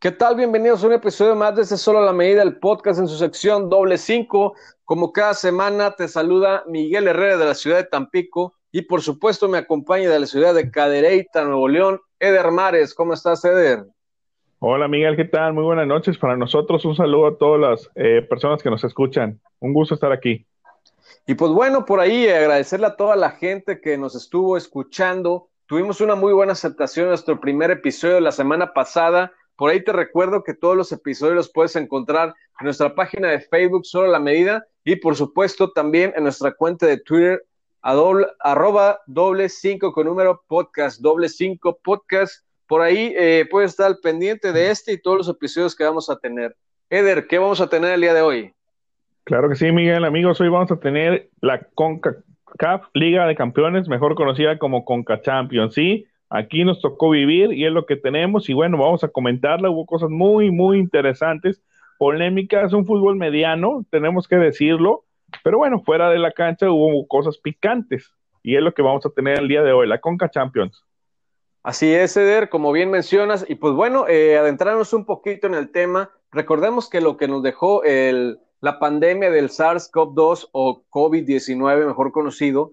¿Qué 0.00 0.12
tal? 0.12 0.36
Bienvenidos 0.36 0.84
a 0.84 0.86
un 0.86 0.92
episodio 0.92 1.34
más 1.34 1.56
de 1.56 1.62
este 1.62 1.76
Solo 1.76 1.98
a 1.98 2.02
la 2.02 2.12
Medida, 2.12 2.40
el 2.44 2.60
podcast 2.60 3.00
en 3.00 3.08
su 3.08 3.16
sección 3.16 3.68
doble 3.68 3.98
cinco. 3.98 4.54
Como 4.84 5.12
cada 5.12 5.34
semana 5.34 5.90
te 5.90 6.06
saluda 6.06 6.62
Miguel 6.68 7.08
Herrera 7.08 7.36
de 7.36 7.44
la 7.44 7.54
ciudad 7.56 7.78
de 7.78 7.82
Tampico 7.82 8.54
y 8.70 8.82
por 8.82 9.02
supuesto 9.02 9.48
me 9.48 9.58
acompaña 9.58 10.08
de 10.08 10.20
la 10.20 10.26
ciudad 10.26 10.54
de 10.54 10.70
Cadereyta, 10.70 11.42
Nuevo 11.44 11.66
León, 11.66 12.00
Eder 12.20 12.52
Mares. 12.52 12.94
¿Cómo 12.94 13.12
estás, 13.12 13.44
Eder? 13.44 13.86
Hola 14.60 14.86
Miguel, 14.86 15.16
¿qué 15.16 15.24
tal? 15.24 15.52
Muy 15.52 15.64
buenas 15.64 15.88
noches 15.88 16.16
para 16.16 16.36
nosotros. 16.36 16.84
Un 16.84 16.94
saludo 16.94 17.26
a 17.26 17.36
todas 17.36 17.60
las 17.60 17.90
eh, 17.96 18.22
personas 18.22 18.62
que 18.62 18.70
nos 18.70 18.84
escuchan. 18.84 19.40
Un 19.58 19.72
gusto 19.72 19.94
estar 19.94 20.12
aquí. 20.12 20.46
Y 21.26 21.34
pues 21.34 21.50
bueno, 21.50 21.84
por 21.84 21.98
ahí 21.98 22.28
agradecerle 22.28 22.86
a 22.86 22.94
toda 22.94 23.16
la 23.16 23.32
gente 23.32 23.80
que 23.80 23.98
nos 23.98 24.14
estuvo 24.14 24.56
escuchando. 24.56 25.48
Tuvimos 25.66 26.00
una 26.00 26.14
muy 26.14 26.32
buena 26.32 26.52
aceptación 26.52 27.06
en 27.06 27.10
nuestro 27.10 27.40
primer 27.40 27.72
episodio 27.72 28.14
de 28.14 28.20
la 28.20 28.30
semana 28.30 28.72
pasada 28.72 29.32
por 29.58 29.70
ahí 29.70 29.82
te 29.82 29.92
recuerdo 29.92 30.44
que 30.44 30.54
todos 30.54 30.76
los 30.76 30.92
episodios 30.92 31.34
los 31.34 31.52
puedes 31.52 31.74
encontrar 31.74 32.28
en 32.60 32.64
nuestra 32.64 32.94
página 32.94 33.28
de 33.28 33.40
Facebook, 33.40 33.84
solo 33.84 34.06
la 34.06 34.20
medida, 34.20 34.64
y 34.84 34.94
por 34.94 35.16
supuesto 35.16 35.72
también 35.72 36.12
en 36.16 36.22
nuestra 36.22 36.52
cuenta 36.52 36.86
de 36.86 37.00
Twitter, 37.00 37.44
a 37.82 37.92
doble, 37.94 38.28
arroba 38.38 39.00
doble 39.08 39.48
cinco 39.48 39.92
con 39.92 40.06
número 40.06 40.44
podcast, 40.46 41.00
doble 41.00 41.28
cinco 41.28 41.76
podcast. 41.82 42.46
Por 42.68 42.82
ahí 42.82 43.12
eh, 43.18 43.48
puedes 43.50 43.72
estar 43.72 43.96
pendiente 44.00 44.52
de 44.52 44.70
este 44.70 44.92
y 44.92 45.02
todos 45.02 45.18
los 45.18 45.28
episodios 45.28 45.74
que 45.74 45.82
vamos 45.82 46.08
a 46.08 46.16
tener. 46.20 46.54
Eder, 46.88 47.26
¿qué 47.26 47.38
vamos 47.38 47.60
a 47.60 47.68
tener 47.68 47.94
el 47.94 48.00
día 48.00 48.14
de 48.14 48.22
hoy? 48.22 48.52
Claro 49.24 49.48
que 49.48 49.56
sí, 49.56 49.72
Miguel, 49.72 50.04
amigos. 50.04 50.40
Hoy 50.40 50.50
vamos 50.50 50.70
a 50.70 50.78
tener 50.78 51.30
la 51.40 51.66
CONCACAF 51.74 52.86
Liga 52.94 53.26
de 53.26 53.34
Campeones, 53.34 53.88
mejor 53.88 54.14
conocida 54.14 54.56
como 54.56 54.84
CONCA 54.84 55.20
Champions, 55.20 55.74
¿sí? 55.74 56.06
Aquí 56.30 56.64
nos 56.64 56.80
tocó 56.80 57.10
vivir 57.10 57.52
y 57.52 57.64
es 57.64 57.72
lo 57.72 57.86
que 57.86 57.96
tenemos 57.96 58.48
y 58.48 58.52
bueno, 58.52 58.76
vamos 58.76 59.02
a 59.02 59.08
comentarla. 59.08 59.70
Hubo 59.70 59.86
cosas 59.86 60.10
muy, 60.10 60.50
muy 60.50 60.78
interesantes, 60.78 61.62
polémicas, 61.98 62.72
un 62.72 62.86
fútbol 62.86 63.16
mediano, 63.16 63.84
tenemos 63.90 64.28
que 64.28 64.36
decirlo, 64.36 65.04
pero 65.42 65.58
bueno, 65.58 65.80
fuera 65.80 66.10
de 66.10 66.18
la 66.18 66.32
cancha 66.32 66.70
hubo 66.70 67.06
cosas 67.06 67.38
picantes 67.38 68.12
y 68.42 68.56
es 68.56 68.62
lo 68.62 68.72
que 68.72 68.82
vamos 68.82 69.04
a 69.06 69.10
tener 69.10 69.38
el 69.38 69.48
día 69.48 69.62
de 69.62 69.72
hoy, 69.72 69.88
la 69.88 70.00
Conca 70.00 70.30
Champions. 70.30 70.84
Así 71.62 71.92
es, 71.92 72.16
Eder, 72.16 72.48
como 72.48 72.72
bien 72.72 72.90
mencionas, 72.90 73.44
y 73.48 73.56
pues 73.56 73.74
bueno, 73.74 74.06
eh, 74.08 74.38
adentrarnos 74.38 74.92
un 74.92 75.04
poquito 75.04 75.46
en 75.46 75.54
el 75.54 75.70
tema, 75.70 76.10
recordemos 76.30 76.88
que 76.88 77.00
lo 77.00 77.16
que 77.16 77.28
nos 77.28 77.42
dejó 77.42 77.82
el, 77.82 78.38
la 78.60 78.78
pandemia 78.78 79.30
del 79.30 79.48
SARS-CoV-2 79.50 80.48
o 80.52 80.82
COVID-19, 80.90 81.86
mejor 81.86 82.12
conocido, 82.12 82.70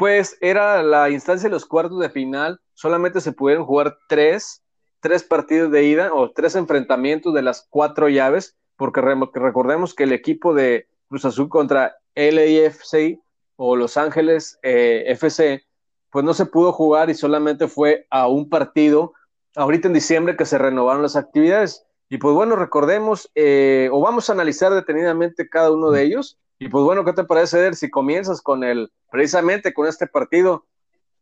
pues 0.00 0.38
era 0.40 0.82
la 0.82 1.10
instancia 1.10 1.50
de 1.50 1.52
los 1.52 1.66
cuartos 1.66 2.00
de 2.00 2.08
final, 2.08 2.58
solamente 2.72 3.20
se 3.20 3.32
pudieron 3.32 3.66
jugar 3.66 3.98
tres, 4.08 4.62
tres 5.00 5.22
partidos 5.22 5.70
de 5.70 5.84
ida 5.84 6.14
o 6.14 6.30
tres 6.30 6.54
enfrentamientos 6.54 7.34
de 7.34 7.42
las 7.42 7.66
cuatro 7.68 8.08
llaves, 8.08 8.56
porque 8.76 9.02
recordemos 9.02 9.92
que 9.92 10.04
el 10.04 10.14
equipo 10.14 10.54
de 10.54 10.88
Cruz 11.06 11.26
Azul 11.26 11.50
contra 11.50 11.98
LAFC 12.14 13.20
o 13.56 13.76
Los 13.76 13.98
Ángeles 13.98 14.58
eh, 14.62 15.04
FC, 15.08 15.66
pues 16.10 16.24
no 16.24 16.32
se 16.32 16.46
pudo 16.46 16.72
jugar 16.72 17.10
y 17.10 17.14
solamente 17.14 17.68
fue 17.68 18.06
a 18.08 18.26
un 18.26 18.48
partido 18.48 19.12
ahorita 19.54 19.88
en 19.88 19.92
diciembre 19.92 20.34
que 20.34 20.46
se 20.46 20.56
renovaron 20.56 21.02
las 21.02 21.16
actividades. 21.16 21.84
Y 22.08 22.16
pues 22.16 22.34
bueno, 22.34 22.56
recordemos, 22.56 23.30
eh, 23.34 23.90
o 23.92 24.00
vamos 24.00 24.30
a 24.30 24.32
analizar 24.32 24.72
detenidamente 24.72 25.50
cada 25.50 25.70
uno 25.70 25.90
de 25.90 26.04
ellos. 26.04 26.38
Y 26.62 26.68
pues 26.68 26.84
bueno, 26.84 27.06
¿qué 27.06 27.14
te 27.14 27.24
parece, 27.24 27.58
Eder, 27.58 27.74
si 27.74 27.88
comienzas 27.88 28.42
con 28.42 28.62
el, 28.62 28.90
precisamente 29.10 29.72
con 29.72 29.88
este 29.88 30.06
partido, 30.06 30.66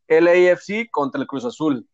LAFC 0.08 0.90
contra 0.90 1.20
el 1.20 1.28
Cruz 1.28 1.44
Azul? 1.44 1.86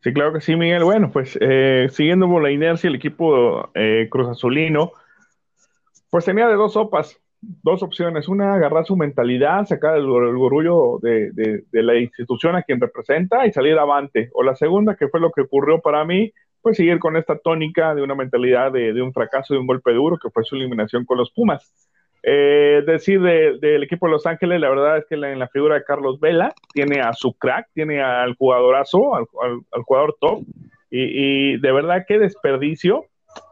Sí, 0.00 0.12
claro 0.12 0.32
que 0.32 0.40
sí, 0.40 0.54
Miguel. 0.54 0.84
Bueno, 0.84 1.10
pues 1.10 1.36
eh, 1.40 1.88
siguiendo 1.90 2.28
por 2.28 2.40
la 2.40 2.52
inercia, 2.52 2.86
el 2.86 2.94
equipo 2.94 3.68
eh, 3.74 4.06
Cruz 4.08 4.28
Azulino, 4.28 4.92
pues 6.08 6.24
tenía 6.24 6.46
de 6.46 6.54
dos 6.54 6.74
sopas, 6.74 7.20
dos 7.40 7.82
opciones. 7.82 8.28
Una, 8.28 8.54
agarrar 8.54 8.84
su 8.84 8.96
mentalidad, 8.96 9.66
sacar 9.66 9.96
el, 9.96 10.08
orgullo 10.08 11.00
de, 11.02 11.32
de, 11.32 11.82
la 11.82 11.96
institución 11.96 12.54
a 12.54 12.62
quien 12.62 12.80
representa 12.80 13.44
y 13.44 13.52
salir 13.52 13.76
avante. 13.76 14.30
O 14.34 14.44
la 14.44 14.54
segunda, 14.54 14.94
que 14.94 15.08
fue 15.08 15.18
lo 15.18 15.32
que 15.32 15.42
ocurrió 15.42 15.80
para 15.80 16.04
mí, 16.04 16.32
pues 16.60 16.76
seguir 16.76 17.00
con 17.00 17.16
esta 17.16 17.36
tónica 17.38 17.92
de 17.96 18.02
una 18.02 18.14
mentalidad 18.14 18.70
de, 18.70 18.92
de 18.92 19.02
un 19.02 19.12
fracaso, 19.12 19.52
de 19.52 19.58
un 19.58 19.66
golpe 19.66 19.92
duro, 19.92 20.16
que 20.16 20.30
fue 20.30 20.44
su 20.44 20.54
eliminación 20.54 21.04
con 21.04 21.18
los 21.18 21.32
Pumas. 21.32 21.90
Eh, 22.24 22.84
decir 22.86 23.20
del 23.20 23.82
equipo 23.82 24.06
de 24.06 24.12
Los 24.12 24.26
Ángeles, 24.26 24.60
la 24.60 24.68
verdad 24.68 24.98
es 24.98 25.06
que 25.06 25.16
en 25.16 25.38
la 25.40 25.48
figura 25.48 25.74
de 25.74 25.84
Carlos 25.84 26.20
Vela 26.20 26.54
tiene 26.72 27.00
a 27.00 27.12
su 27.12 27.32
crack, 27.32 27.68
tiene 27.74 28.00
al 28.00 28.36
jugadorazo, 28.36 29.16
al, 29.16 29.26
jugador 29.82 30.16
top, 30.20 30.44
y, 30.88 31.56
de 31.58 31.72
verdad 31.72 32.04
qué 32.06 32.18
desperdicio. 32.18 33.06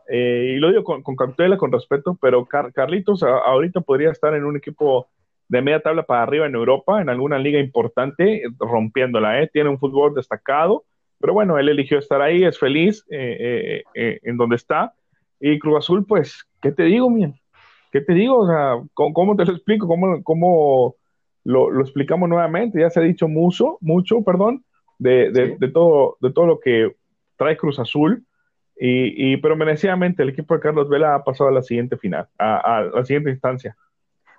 Eh, 0.09 0.55
y 0.55 0.57
lo 0.59 0.69
digo 0.71 0.85
con, 0.85 1.03
con 1.03 1.17
con 1.17 1.73
respeto, 1.73 2.19
pero 2.21 2.45
Carlitos 2.47 3.23
ahorita 3.23 3.81
podría 3.81 4.11
estar 4.11 4.35
en 4.35 4.45
un 4.45 4.57
equipo 4.57 5.09
de 5.49 5.63
media 5.63 5.81
tabla 5.81 6.05
para 6.05 6.23
arriba 6.23 6.47
en 6.47 6.55
Europa, 6.55 7.01
en 7.01 7.09
alguna 7.09 7.39
liga 7.39 7.59
importante, 7.59 8.43
rompiéndola, 8.59 9.43
¿eh? 9.43 9.51
tiene 9.53 9.69
un 9.69 9.79
fútbol 9.79 10.15
destacado, 10.15 10.85
pero 11.19 11.33
bueno, 11.33 11.59
él 11.59 11.69
eligió 11.69 11.99
estar 11.99 12.23
ahí, 12.23 12.45
es 12.45 12.59
feliz 12.59 13.05
eh, 13.11 13.83
en 13.95 14.37
donde 14.37 14.57
está. 14.57 14.95
Y 15.41 15.59
Cruz 15.59 15.79
Azul, 15.79 16.05
pues, 16.07 16.45
¿qué 16.61 16.71
te 16.71 16.85
digo, 16.85 17.09
mien? 17.09 17.35
¿Qué 17.91 18.01
te 18.01 18.13
digo? 18.15 18.39
O 18.39 18.47
sea, 18.47 18.83
¿cómo, 18.95 19.37
te 19.37 19.45
lo 19.45 19.53
explico? 19.53 19.87
¿Cómo, 19.87 20.23
cómo 20.23 20.97
lo, 21.45 21.81
explicamos 21.81 22.29
nuevamente? 22.29 22.81
Ya 22.81 22.91
se 22.91 23.01
ha 23.01 23.03
dicho 23.03 23.29
mucho, 23.29 23.79
mucho, 23.81 24.23
perdón, 24.23 24.65
de, 24.99 25.31
de, 25.31 25.69
todo, 25.69 26.17
de 26.21 26.33
todo 26.33 26.47
lo 26.47 26.61
que 26.61 26.95
trae 27.37 27.57
Cruz 27.57 27.79
Azul. 27.79 28.25
Y, 28.77 29.33
y, 29.33 29.37
pero 29.37 29.57
merecidamente 29.57 30.23
el 30.23 30.31
equipo 30.31 30.55
de 30.55 30.61
Carlos 30.61 30.89
Vela 30.89 31.15
ha 31.15 31.23
pasado 31.23 31.51
a 31.51 31.53
la 31.53 31.63
siguiente 31.63 31.99
final, 31.99 32.27
a, 32.39 32.89
la 32.95 33.05
siguiente 33.05 33.31
instancia. 33.31 33.77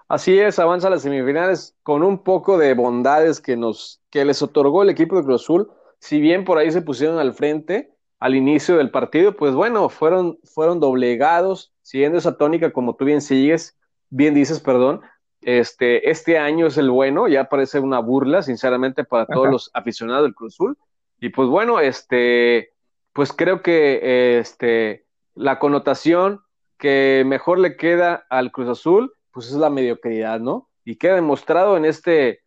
Así 0.08 0.38
es, 0.38 0.58
avanza 0.58 0.88
a 0.88 0.90
las 0.90 1.04
semifinales 1.04 1.76
con 1.84 2.04
un 2.04 2.24
poco 2.24 2.58
de 2.58 2.74
bondades 2.74 3.40
que 3.40 3.56
nos 3.56 4.02
que 4.10 4.26
les 4.26 4.42
otorgó 4.42 4.84
el 4.84 4.90
equipo 4.90 5.16
de 5.16 5.24
Cruz 5.24 5.44
Azul. 5.44 5.72
Si 6.00 6.20
bien 6.20 6.44
por 6.44 6.58
ahí 6.58 6.72
se 6.72 6.82
pusieron 6.82 7.20
al 7.20 7.34
frente 7.34 7.92
al 8.22 8.36
inicio 8.36 8.78
del 8.78 8.92
partido, 8.92 9.36
pues 9.36 9.56
bueno, 9.56 9.90
fueron, 9.90 10.38
fueron 10.44 10.80
doblegados 10.80 11.74
siguiendo 11.82 12.20
esa 12.20 12.38
tónica, 12.38 12.72
como 12.72 12.96
tú 12.96 13.04
bien 13.04 13.20
sigues, 13.20 13.80
bien 14.12 14.36
dices, 14.36 14.60
perdón, 14.60 15.02
este, 15.42 16.08
este 16.12 16.38
año 16.38 16.68
es 16.68 16.78
el 16.78 16.92
bueno, 16.92 17.28
ya 17.28 17.46
parece 17.46 17.80
una 17.80 17.98
burla, 17.98 18.44
sinceramente, 18.44 19.04
para 19.04 19.26
todos 19.26 19.50
los 19.50 19.72
aficionados 19.74 20.24
del 20.24 20.36
Cruz 20.36 20.54
Azul. 20.54 20.78
Y 21.20 21.30
pues 21.30 21.50
bueno, 21.50 21.80
este, 21.80 22.74
pues 23.12 23.34
creo 23.34 23.64
que 23.64 24.38
este, 24.38 25.08
la 25.34 25.58
connotación 25.58 26.42
que 26.78 27.24
mejor 27.26 27.58
le 27.58 27.76
queda 27.76 28.28
al 28.30 28.52
Cruz 28.52 28.70
Azul, 28.70 29.16
pues 29.32 29.48
es 29.48 29.54
la 29.54 29.72
mediocridad, 29.72 30.40
¿no? 30.40 30.70
Y 30.86 30.98
queda 30.98 31.16
demostrado 31.16 31.76
en 31.76 31.86
este, 31.86 32.44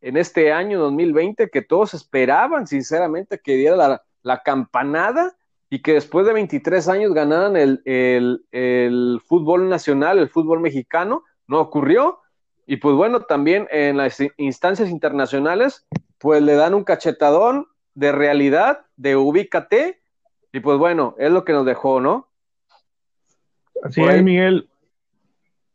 en 0.00 0.16
este 0.16 0.52
año 0.52 0.80
2020 0.80 1.50
que 1.50 1.60
todos 1.60 1.92
esperaban, 1.92 2.66
sinceramente, 2.66 3.38
que 3.38 3.56
diera 3.56 3.76
la, 3.76 4.02
la 4.22 4.42
campanada 4.42 5.36
y 5.70 5.82
que 5.82 5.94
después 5.94 6.26
de 6.26 6.32
23 6.32 6.88
años 6.88 7.12
ganaran 7.12 7.56
el, 7.56 7.82
el, 7.84 9.20
fútbol 9.26 9.68
nacional, 9.68 10.18
el 10.18 10.28
fútbol 10.28 10.60
mexicano, 10.60 11.24
no 11.46 11.60
ocurrió. 11.60 12.20
Y 12.66 12.76
pues 12.76 12.96
bueno, 12.96 13.22
también 13.22 13.66
en 13.70 13.96
las 13.96 14.18
instancias 14.36 14.90
internacionales, 14.90 15.86
pues 16.18 16.42
le 16.42 16.54
dan 16.54 16.74
un 16.74 16.84
cachetadón 16.84 17.66
de 17.94 18.12
realidad, 18.12 18.86
de 18.96 19.16
ubícate, 19.16 20.00
y 20.52 20.60
pues 20.60 20.78
bueno, 20.78 21.14
es 21.18 21.30
lo 21.30 21.44
que 21.44 21.52
nos 21.52 21.66
dejó, 21.66 22.00
¿no? 22.00 22.28
Así 23.82 24.02
es, 24.02 24.22
Miguel. 24.22 24.68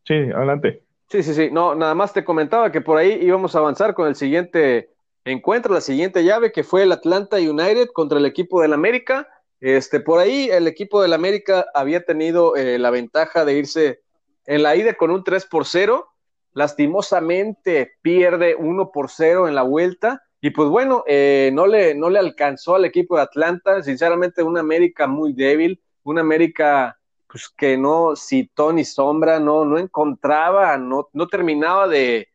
Sí, 0.06 0.14
adelante. 0.14 0.84
Sí, 1.10 1.24
sí, 1.24 1.34
sí. 1.34 1.50
No, 1.52 1.76
nada 1.76 1.96
más 1.96 2.14
te 2.14 2.24
comentaba 2.24 2.72
que 2.72 2.82
por 2.82 2.98
ahí 2.98 3.20
íbamos 3.22 3.56
a 3.56 3.60
avanzar 3.60 3.94
con 3.94 4.08
el 4.08 4.16
siguiente 4.16 4.93
encuentro, 5.32 5.74
la 5.74 5.82
siguiente 5.82 6.24
llave, 6.24 6.52
que 6.52 6.64
fue 6.64 6.84
el 6.84 6.92
Atlanta 6.92 7.38
United 7.38 7.88
contra 7.94 8.20
el 8.20 8.26
equipo 8.26 8.62
del 8.62 8.74
América. 8.74 9.28
Este, 9.60 10.00
por 10.00 10.20
ahí 10.20 10.50
el 10.52 10.68
equipo 10.68 11.02
del 11.02 11.14
América 11.14 11.66
había 11.74 12.04
tenido 12.04 12.56
eh, 12.56 12.78
la 12.78 12.90
ventaja 12.90 13.46
de 13.46 13.54
irse 13.54 14.02
en 14.46 14.64
la 14.64 14.76
ida 14.76 14.96
con 14.96 15.12
un 15.12 15.24
3 15.24 15.46
por 15.46 15.66
0. 15.66 16.08
Lastimosamente 16.52 17.94
pierde 18.02 18.56
1 18.56 18.92
por 18.92 19.10
0 19.10 19.48
en 19.48 19.56
la 19.56 19.64
vuelta. 19.64 20.22
Y 20.42 20.50
pues 20.50 20.68
bueno, 20.68 21.04
eh, 21.08 21.52
no, 21.54 21.68
le, 21.68 21.96
no 21.96 22.10
le 22.10 22.20
alcanzó 22.20 22.76
al 22.76 22.86
equipo 22.86 23.16
de 23.16 23.24
Atlanta. 23.24 23.82
Sinceramente, 23.82 24.44
una 24.44 24.60
América 24.60 25.08
muy 25.08 25.34
débil. 25.34 25.82
Una 26.04 26.20
América 26.20 27.00
pues, 27.34 27.50
que 27.50 27.78
no 27.78 28.16
citó 28.16 28.74
ni 28.74 28.84
sombra, 28.86 29.40
no, 29.40 29.66
no 29.66 29.80
encontraba, 29.80 30.78
no, 30.78 31.10
no 31.14 31.28
terminaba 31.28 31.88
de, 31.88 32.28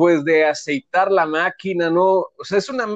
pues 0.00 0.24
de 0.24 0.46
aceitar 0.46 1.12
la 1.12 1.26
máquina, 1.26 1.90
¿no? 1.90 2.04
O 2.04 2.44
sea, 2.44 2.56
es, 2.56 2.70
una, 2.70 2.86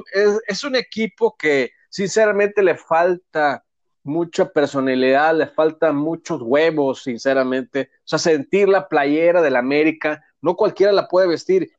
es 0.47 0.63
un 0.63 0.75
equipo 0.75 1.35
que 1.37 1.69
sinceramente 1.87 2.63
le 2.63 2.75
falta 2.75 3.63
mucha 4.01 4.49
personalidad, 4.49 5.35
le 5.35 5.45
faltan 5.45 5.97
muchos 5.97 6.41
huevos, 6.41 7.03
sinceramente. 7.03 7.91
O 7.97 8.07
sea, 8.07 8.17
sentir 8.17 8.67
la 8.69 8.87
playera 8.87 9.43
del 9.43 9.55
América, 9.55 10.25
no 10.41 10.55
cualquiera 10.55 10.91
la 10.91 11.07
puede 11.07 11.27
vestir. 11.27 11.73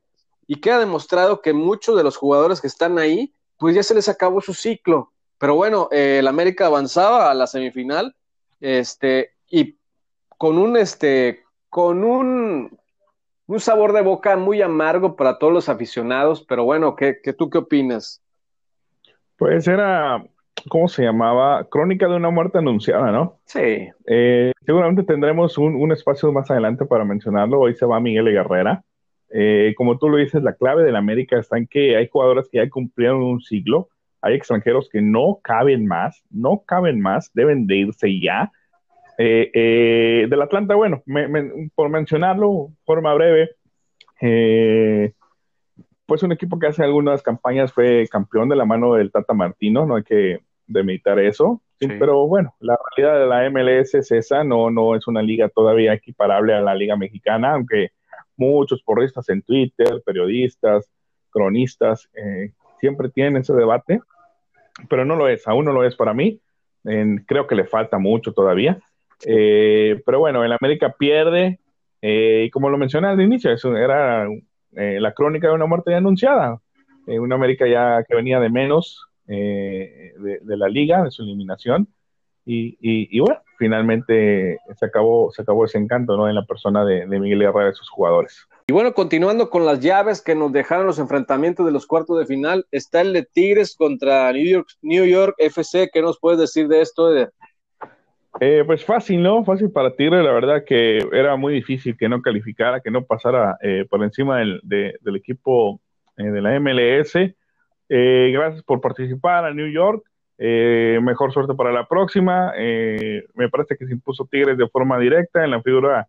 Y 0.46 0.60
queda 0.60 0.78
demostrado 0.78 1.42
que 1.42 1.52
muchos 1.52 1.96
de 1.96 2.04
los 2.04 2.16
jugadores 2.16 2.60
que 2.60 2.68
están 2.68 2.96
ahí, 2.96 3.34
pues 3.58 3.74
ya 3.74 3.82
se 3.82 3.96
les 3.96 4.08
acabó 4.08 4.40
su 4.40 4.54
ciclo. 4.54 5.12
Pero 5.38 5.56
bueno, 5.56 5.88
eh, 5.90 6.18
el 6.20 6.28
América 6.28 6.66
avanzaba 6.66 7.32
a 7.32 7.34
la 7.34 7.48
semifinal, 7.48 8.14
este, 8.60 9.32
y 9.48 9.76
con 10.38 10.56
un, 10.56 10.76
este, 10.76 11.42
con 11.68 12.04
un, 12.04 12.78
un 13.46 13.60
sabor 13.60 13.92
de 13.92 14.02
boca 14.02 14.36
muy 14.36 14.62
amargo 14.62 15.16
para 15.16 15.38
todos 15.38 15.52
los 15.52 15.68
aficionados, 15.68 16.44
pero 16.48 16.64
bueno, 16.64 16.96
¿qué, 16.96 17.18
qué, 17.22 17.32
tú 17.32 17.48
qué 17.50 17.58
opinas? 17.58 18.22
Pues 19.36 19.68
era, 19.68 20.24
¿cómo 20.68 20.88
se 20.88 21.02
llamaba? 21.02 21.64
Crónica 21.68 22.08
de 22.08 22.16
una 22.16 22.30
muerte 22.30 22.58
anunciada, 22.58 23.12
¿no? 23.12 23.38
Sí. 23.44 23.88
Eh, 24.06 24.52
seguramente 24.64 25.02
tendremos 25.02 25.58
un, 25.58 25.74
un, 25.76 25.92
espacio 25.92 26.32
más 26.32 26.50
adelante 26.50 26.86
para 26.86 27.04
mencionarlo. 27.04 27.60
Hoy 27.60 27.74
se 27.74 27.86
va 27.86 28.00
Miguel 28.00 28.32
Guerrera. 28.32 28.82
Eh, 29.30 29.74
como 29.76 29.98
tú 29.98 30.08
lo 30.08 30.18
dices, 30.18 30.42
la 30.42 30.54
clave 30.54 30.84
del 30.84 30.96
América 30.96 31.38
está 31.38 31.58
en 31.58 31.66
que 31.66 31.96
hay 31.96 32.08
jugadores 32.08 32.48
que 32.50 32.58
ya 32.58 32.70
cumplieron 32.70 33.22
un 33.22 33.40
siglo, 33.40 33.88
hay 34.22 34.34
extranjeros 34.34 34.88
que 34.88 35.02
no 35.02 35.40
caben 35.42 35.86
más, 35.86 36.22
no 36.30 36.62
caben 36.66 37.00
más, 37.00 37.30
deben 37.34 37.66
de 37.66 37.76
irse 37.76 38.20
ya. 38.20 38.50
Eh, 39.18 39.50
eh, 39.54 40.26
del 40.28 40.42
Atlanta, 40.42 40.74
bueno, 40.74 41.02
por 41.74 41.88
mencionarlo, 41.88 42.70
forma 42.84 43.14
breve, 43.14 43.50
pues 46.06 46.22
un 46.22 46.32
equipo 46.32 46.58
que 46.58 46.66
hace 46.66 46.84
algunas 46.84 47.22
campañas 47.22 47.72
fue 47.72 48.06
campeón 48.10 48.48
de 48.48 48.56
la 48.56 48.64
mano 48.64 48.94
del 48.94 49.10
Tata 49.10 49.32
Martino, 49.32 49.86
no 49.86 49.96
hay 49.96 50.02
que 50.02 50.40
demeritar 50.66 51.18
eso, 51.18 51.62
pero 51.78 52.26
bueno, 52.26 52.54
la 52.60 52.78
realidad 52.96 53.20
de 53.20 53.26
la 53.26 53.50
MLS 53.50 53.94
es 53.94 54.10
esa, 54.10 54.44
no, 54.44 54.70
no 54.70 54.94
es 54.94 55.06
una 55.06 55.22
liga 55.22 55.48
todavía 55.48 55.94
equiparable 55.94 56.54
a 56.54 56.60
la 56.60 56.74
liga 56.74 56.96
mexicana, 56.96 57.52
aunque 57.52 57.90
muchos 58.36 58.82
porristas 58.82 59.28
en 59.28 59.42
Twitter, 59.42 60.02
periodistas, 60.04 60.90
cronistas, 61.30 62.08
eh, 62.14 62.52
siempre 62.78 63.08
tienen 63.08 63.38
ese 63.38 63.54
debate, 63.54 64.00
pero 64.88 65.04
no 65.04 65.16
lo 65.16 65.28
es, 65.28 65.46
aún 65.48 65.64
no 65.64 65.72
lo 65.72 65.84
es 65.84 65.96
para 65.96 66.14
mí. 66.14 66.40
creo 67.26 67.46
que 67.46 67.56
le 67.56 67.64
falta 67.64 67.98
mucho 67.98 68.32
todavía. 68.32 68.78
Eh, 69.24 70.02
pero 70.04 70.18
bueno, 70.18 70.44
el 70.44 70.52
América 70.52 70.94
pierde, 70.98 71.60
eh, 72.02 72.44
y 72.46 72.50
como 72.50 72.68
lo 72.68 72.78
mencioné 72.78 73.08
al 73.08 73.20
inicio, 73.20 73.52
eso 73.52 73.76
era 73.76 74.28
la 74.72 75.12
crónica 75.14 75.48
de 75.48 75.54
una 75.54 75.66
muerte 75.66 75.90
ya 75.90 75.98
anunciada. 75.98 76.60
una 77.06 77.34
América 77.36 77.66
ya 77.66 78.04
que 78.06 78.14
venía 78.14 78.40
de 78.40 78.50
menos 78.50 79.06
de, 79.26 80.12
la 80.44 80.68
liga, 80.68 81.02
de 81.02 81.10
su 81.10 81.22
eliminación. 81.22 81.88
Y, 82.44 82.76
y, 82.80 83.18
bueno, 83.18 83.40
finalmente 83.58 84.58
se 84.78 84.86
acabó, 84.86 85.32
se 85.32 85.42
acabó 85.42 85.64
ese 85.64 85.78
encanto 85.78 86.16
¿no? 86.16 86.28
en 86.28 86.34
la 86.34 86.44
persona 86.44 86.84
de, 86.84 87.06
Miguel 87.06 87.42
Herrera 87.42 87.70
y 87.70 87.74
sus 87.74 87.88
jugadores. 87.88 88.46
Y 88.68 88.72
bueno, 88.72 88.94
continuando 88.94 89.50
con 89.50 89.64
las 89.64 89.80
llaves 89.80 90.20
que 90.20 90.34
nos 90.34 90.52
dejaron 90.52 90.86
los 90.86 90.98
enfrentamientos 90.98 91.64
de 91.66 91.72
los 91.72 91.86
cuartos 91.86 92.18
de 92.18 92.26
final, 92.26 92.66
está 92.70 93.00
el 93.00 93.12
de 93.12 93.24
Tigres 93.24 93.76
contra 93.76 94.32
New 94.32 94.44
York, 94.44 94.68
New 94.82 95.04
York 95.04 95.34
FC. 95.38 95.90
¿Qué 95.92 96.02
nos 96.02 96.18
puedes 96.18 96.38
decir 96.38 96.68
de 96.68 96.80
esto, 96.80 97.08
Eh, 98.40 98.64
pues 98.66 98.84
fácil, 98.84 99.22
¿no? 99.22 99.44
Fácil 99.44 99.70
para 99.70 99.94
Tigres, 99.94 100.22
la 100.22 100.32
verdad 100.32 100.64
que 100.64 100.98
era 101.12 101.36
muy 101.36 101.54
difícil 101.54 101.96
que 101.96 102.08
no 102.08 102.20
calificara, 102.20 102.80
que 102.80 102.90
no 102.90 103.04
pasara 103.04 103.56
eh, 103.62 103.86
por 103.88 104.02
encima 104.02 104.38
del, 104.38 105.00
equipo 105.16 105.80
eh, 106.18 106.24
de 106.24 106.42
la 106.42 106.60
MLS. 106.60 107.16
Eh, 107.88 108.30
gracias 108.32 108.62
por 108.62 108.80
participar 108.80 109.46
a 109.46 109.54
New 109.54 109.68
York. 109.68 110.04
Eh, 110.38 110.98
mejor 111.02 111.32
suerte 111.32 111.54
para 111.54 111.72
la 111.72 111.88
próxima. 111.88 112.52
Me 112.54 113.48
parece 113.50 113.76
que 113.76 113.86
se 113.86 113.92
impuso 113.92 114.28
Tigres 114.30 114.58
de 114.58 114.68
forma 114.68 114.98
directa 114.98 115.42
en 115.42 115.52
la 115.52 115.62
figura, 115.62 116.06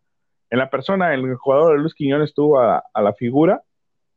en 0.49 0.59
la 0.59 0.69
persona, 0.69 1.13
el 1.13 1.35
jugador 1.35 1.75
de 1.75 1.81
Luis 1.81 1.93
Quiñones 1.93 2.29
estuvo 2.29 2.59
a, 2.59 2.83
la 2.93 3.13
figura. 3.13 3.61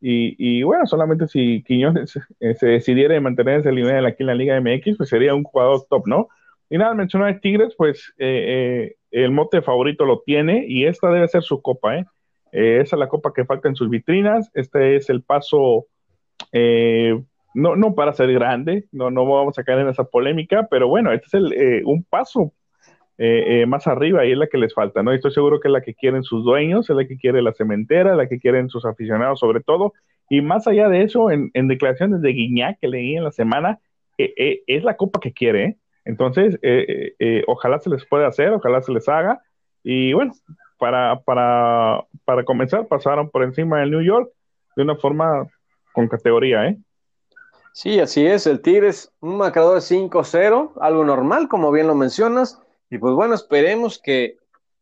Y, 0.00 0.62
bueno, 0.64 0.86
solamente 0.86 1.28
si 1.28 1.62
Quiñones 1.62 2.18
se 2.40 2.66
decidiera 2.66 3.20
mantener 3.20 3.60
ese 3.60 3.70
nivel 3.70 4.04
aquí 4.06 4.24
en 4.24 4.26
la 4.26 4.34
Liga 4.34 4.60
MX, 4.60 4.96
pues 4.96 5.08
sería 5.10 5.34
un 5.34 5.44
jugador 5.44 5.84
top, 5.88 6.08
¿no? 6.08 6.28
Y 6.70 6.78
nada, 6.78 6.94
mencionar 6.94 7.34
de 7.34 7.40
Tigres, 7.40 7.74
pues 7.76 8.14
el 8.16 9.30
mote 9.32 9.60
favorito 9.60 10.04
lo 10.04 10.20
tiene 10.20 10.64
y 10.68 10.86
esta 10.86 11.10
debe 11.10 11.26
ser 11.28 11.42
su 11.42 11.60
copa, 11.60 11.98
¿eh? 11.98 12.06
esa 12.52 12.96
es 12.96 13.00
la 13.00 13.08
copa 13.08 13.32
que 13.34 13.44
falta 13.44 13.68
en 13.68 13.74
sus 13.74 13.90
vitrinas. 13.90 14.50
Este 14.54 14.96
es 14.96 15.10
el 15.10 15.22
paso 15.22 15.86
no, 17.54 17.76
no 17.76 17.94
para 17.94 18.12
ser 18.12 18.32
grande, 18.32 18.86
no, 18.92 19.10
no 19.10 19.26
vamos 19.26 19.58
a 19.58 19.64
caer 19.64 19.80
en 19.80 19.88
esa 19.88 20.04
polémica, 20.04 20.68
pero 20.70 20.88
bueno, 20.88 21.12
este 21.12 21.26
es 21.26 21.34
el, 21.34 21.52
eh, 21.52 21.82
un 21.84 22.04
paso 22.04 22.52
eh, 23.18 23.62
eh, 23.62 23.66
más 23.66 23.86
arriba 23.86 24.24
y 24.24 24.32
es 24.32 24.38
la 24.38 24.46
que 24.46 24.58
les 24.58 24.72
falta, 24.72 25.02
¿no? 25.02 25.12
estoy 25.12 25.32
seguro 25.32 25.60
que 25.60 25.68
es 25.68 25.72
la 25.72 25.82
que 25.82 25.94
quieren 25.94 26.22
sus 26.22 26.44
dueños, 26.44 26.88
es 26.88 26.96
la 26.96 27.06
que 27.06 27.16
quiere 27.16 27.42
la 27.42 27.52
cementera, 27.52 28.14
la 28.14 28.28
que 28.28 28.38
quieren 28.38 28.68
sus 28.68 28.84
aficionados 28.84 29.40
sobre 29.40 29.60
todo, 29.60 29.92
y 30.28 30.42
más 30.42 30.66
allá 30.68 30.88
de 30.88 31.02
eso, 31.02 31.30
en, 31.30 31.50
declaraciones 31.68 32.22
de 32.22 32.32
Guiñac 32.32 32.78
que 32.78 32.88
leí 32.88 33.16
en 33.16 33.24
la 33.24 33.32
semana, 33.32 33.80
es 34.16 34.84
la 34.84 34.96
copa 34.96 35.18
que 35.18 35.32
quiere, 35.32 35.76
Entonces, 36.04 36.58
ojalá 37.46 37.78
se 37.78 37.90
les 37.90 38.04
pueda 38.06 38.26
hacer, 38.26 38.50
ojalá 38.52 38.82
se 38.82 38.92
les 38.92 39.08
haga, 39.08 39.40
y 39.82 40.12
bueno, 40.12 40.32
para, 40.78 41.20
para, 41.20 42.04
para 42.24 42.44
comenzar, 42.44 42.86
pasaron 42.86 43.30
por 43.30 43.42
encima 43.42 43.80
del 43.80 43.90
New 43.90 44.02
York 44.02 44.30
de 44.76 44.82
una 44.82 44.96
forma 44.96 45.46
con 45.92 46.08
categoría, 46.08 46.66
¿eh? 46.66 46.78
Sí, 47.72 48.00
así 48.00 48.26
es. 48.26 48.46
El 48.46 48.62
Tigres, 48.62 49.12
un 49.20 49.36
marcador 49.36 49.74
de 49.74 49.80
5-0, 49.80 50.72
algo 50.80 51.04
normal, 51.04 51.48
como 51.48 51.70
bien 51.70 51.86
lo 51.86 51.94
mencionas. 51.94 52.60
Y 52.90 52.98
pues 52.98 53.14
bueno, 53.14 53.34
esperemos 53.34 54.00
que 54.02 54.38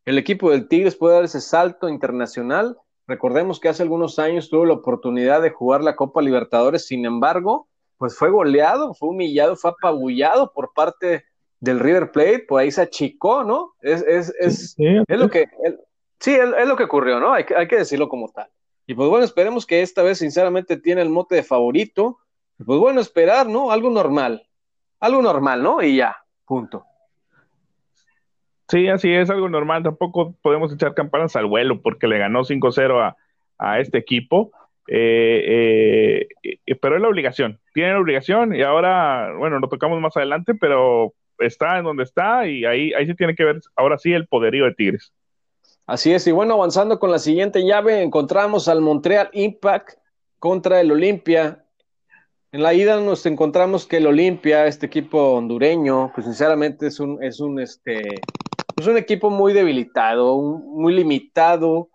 el 0.07 0.17
equipo 0.17 0.51
del 0.51 0.69
Tigres 0.69 0.97
pueda 0.97 1.17
dar 1.17 1.25
ese 1.25 1.41
salto 1.41 1.89
internacional. 1.89 2.79
Recordemos 3.07 3.61
que 3.61 3.69
hace 3.69 3.83
algunos 3.83 4.19
años 4.19 4.49
tuvo 4.49 4.65
la 4.65 4.73
oportunidad 4.75 5.43
de 5.43 5.51
jugar 5.51 5.83
la 5.83 5.97
Copa 5.97 6.23
Libertadores, 6.23 6.87
sin 6.87 7.05
embargo, 7.05 7.69
pues 7.99 8.17
fue 8.17 8.31
goleado, 8.31 8.95
fue 8.95 9.11
humillado, 9.11 9.57
fue 9.57 9.73
apabullado 9.73 10.53
por 10.53 10.73
parte 10.73 11.25
del 11.61 11.81
River 11.81 12.13
Plate, 12.13 12.45
pues 12.49 12.63
ahí 12.63 12.71
se 12.71 12.83
achicó, 12.83 13.45
¿no? 13.45 13.75
Es, 13.83 14.03
es, 14.03 14.33
es, 14.39 14.77
es 14.79 15.19
lo 15.19 15.29
que, 15.29 15.47
sí, 16.21 16.35
es, 16.35 16.69
lo 16.69 16.77
que 16.77 16.85
ocurrió, 16.85 17.21
¿no? 17.21 17.33
Hay 17.33 17.45
que, 17.45 17.57
hay 17.57 17.69
que 17.69 17.77
decirlo 17.77 18.09
como 18.09 18.29
tal. 18.29 18.49
Y 18.87 18.95
pues 18.95 19.09
bueno, 19.11 19.25
esperemos 19.25 19.67
que 19.67 19.83
esta 19.83 20.03
vez 20.03 20.19
sinceramente 20.19 20.77
tiene 20.77 21.03
el 21.03 21.11
mote 21.11 21.35
de 21.35 21.43
favorito 21.43 22.19
pues 22.65 22.79
bueno, 22.79 23.01
esperar, 23.01 23.47
¿no? 23.47 23.71
Algo 23.71 23.91
normal. 23.91 24.43
Algo 25.01 25.23
normal, 25.23 25.63
¿no? 25.63 25.83
Y 25.83 25.97
ya, 25.97 26.17
punto. 26.45 26.85
Sí, 28.69 28.89
así 28.89 29.13
es, 29.13 29.31
algo 29.31 29.49
normal. 29.49 29.85
Tampoco 29.85 30.35
podemos 30.43 30.73
echar 30.73 30.95
campanas 30.95 31.37
al 31.37 31.47
vuelo 31.47 31.81
porque 31.81 32.09
le 32.09 32.19
ganó 32.19 32.43
5-0 32.43 33.01
a, 33.01 33.17
a, 33.59 33.81
este 33.81 33.99
equipo. 33.99 34.51
Eh, 34.91 36.27
eh, 36.43 36.75
pero 36.81 36.97
es 36.97 37.03
la 37.03 37.09
obligación. 37.09 37.61
Tiene 37.75 37.93
la 37.93 38.01
obligación 38.01 38.55
y 38.55 38.63
ahora, 38.63 39.33
bueno, 39.37 39.59
lo 39.59 39.69
tocamos 39.69 40.01
más 40.01 40.17
adelante, 40.17 40.55
pero 40.55 41.15
está 41.39 41.79
en 41.79 41.85
donde 41.85 42.03
está 42.03 42.47
y 42.47 42.65
ahí, 42.65 42.93
ahí 42.95 43.07
se 43.07 43.15
tiene 43.15 43.35
que 43.35 43.45
ver 43.45 43.61
ahora 43.77 43.99
sí 43.99 44.13
el 44.13 44.27
poderío 44.27 44.65
de 44.65 44.75
Tigres. 44.75 45.13
Así 45.87 46.13
es, 46.13 46.27
y 46.27 46.33
bueno, 46.33 46.55
avanzando 46.55 46.99
con 46.99 47.11
la 47.11 47.19
siguiente 47.19 47.65
llave, 47.65 48.03
encontramos 48.03 48.69
al 48.69 48.81
Montreal 48.81 49.31
Impact 49.33 49.99
contra 50.39 50.81
el 50.81 50.93
Olimpia 50.93 51.65
en 52.51 52.63
la 52.63 52.73
ida 52.73 52.99
nos 52.99 53.27
encontramos 53.27 53.87
que 53.87 53.99
el 53.99 54.07
Olimpia, 54.07 54.67
este 54.67 54.87
equipo 54.87 55.35
hondureño, 55.35 56.11
pues 56.15 56.25
sinceramente 56.25 56.87
es 56.87 56.99
un, 56.99 57.23
es 57.23 57.41
un, 57.41 57.61
este, 57.61 58.01
es 58.75 58.87
un 58.87 58.97
equipo 58.97 59.29
muy 59.29 59.53
debilitado, 59.53 60.41
muy 60.41 60.95
limitado. 60.95 61.91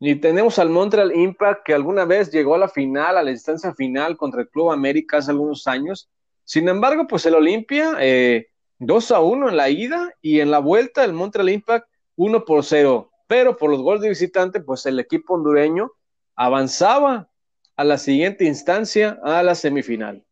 Y 0.00 0.16
tenemos 0.16 0.58
al 0.58 0.70
Montreal 0.70 1.14
Impact 1.14 1.64
que 1.64 1.74
alguna 1.74 2.06
vez 2.06 2.32
llegó 2.32 2.54
a 2.54 2.58
la 2.58 2.68
final, 2.68 3.18
a 3.18 3.22
la 3.22 3.30
distancia 3.30 3.74
final 3.74 4.16
contra 4.16 4.40
el 4.40 4.48
Club 4.48 4.72
América 4.72 5.18
hace 5.18 5.30
algunos 5.30 5.66
años. 5.66 6.10
Sin 6.44 6.68
embargo, 6.68 7.06
pues 7.06 7.26
el 7.26 7.34
Olimpia, 7.34 7.92
eh, 8.00 8.48
2 8.78 9.10
a 9.10 9.20
1 9.20 9.50
en 9.50 9.56
la 9.58 9.68
ida 9.68 10.14
y 10.22 10.40
en 10.40 10.50
la 10.50 10.58
vuelta 10.58 11.04
el 11.04 11.12
Montreal 11.12 11.50
Impact 11.50 11.86
1 12.16 12.44
por 12.46 12.64
0. 12.64 13.10
Pero 13.26 13.56
por 13.58 13.70
los 13.70 13.82
goles 13.82 14.00
de 14.00 14.08
visitante, 14.08 14.60
pues 14.60 14.86
el 14.86 14.98
equipo 14.98 15.34
hondureño 15.34 15.92
avanzaba 16.34 17.28
a 17.76 17.84
la 17.84 17.98
siguiente 17.98 18.46
instancia, 18.46 19.18
a 19.22 19.42
la 19.42 19.54
semifinal. 19.54 20.24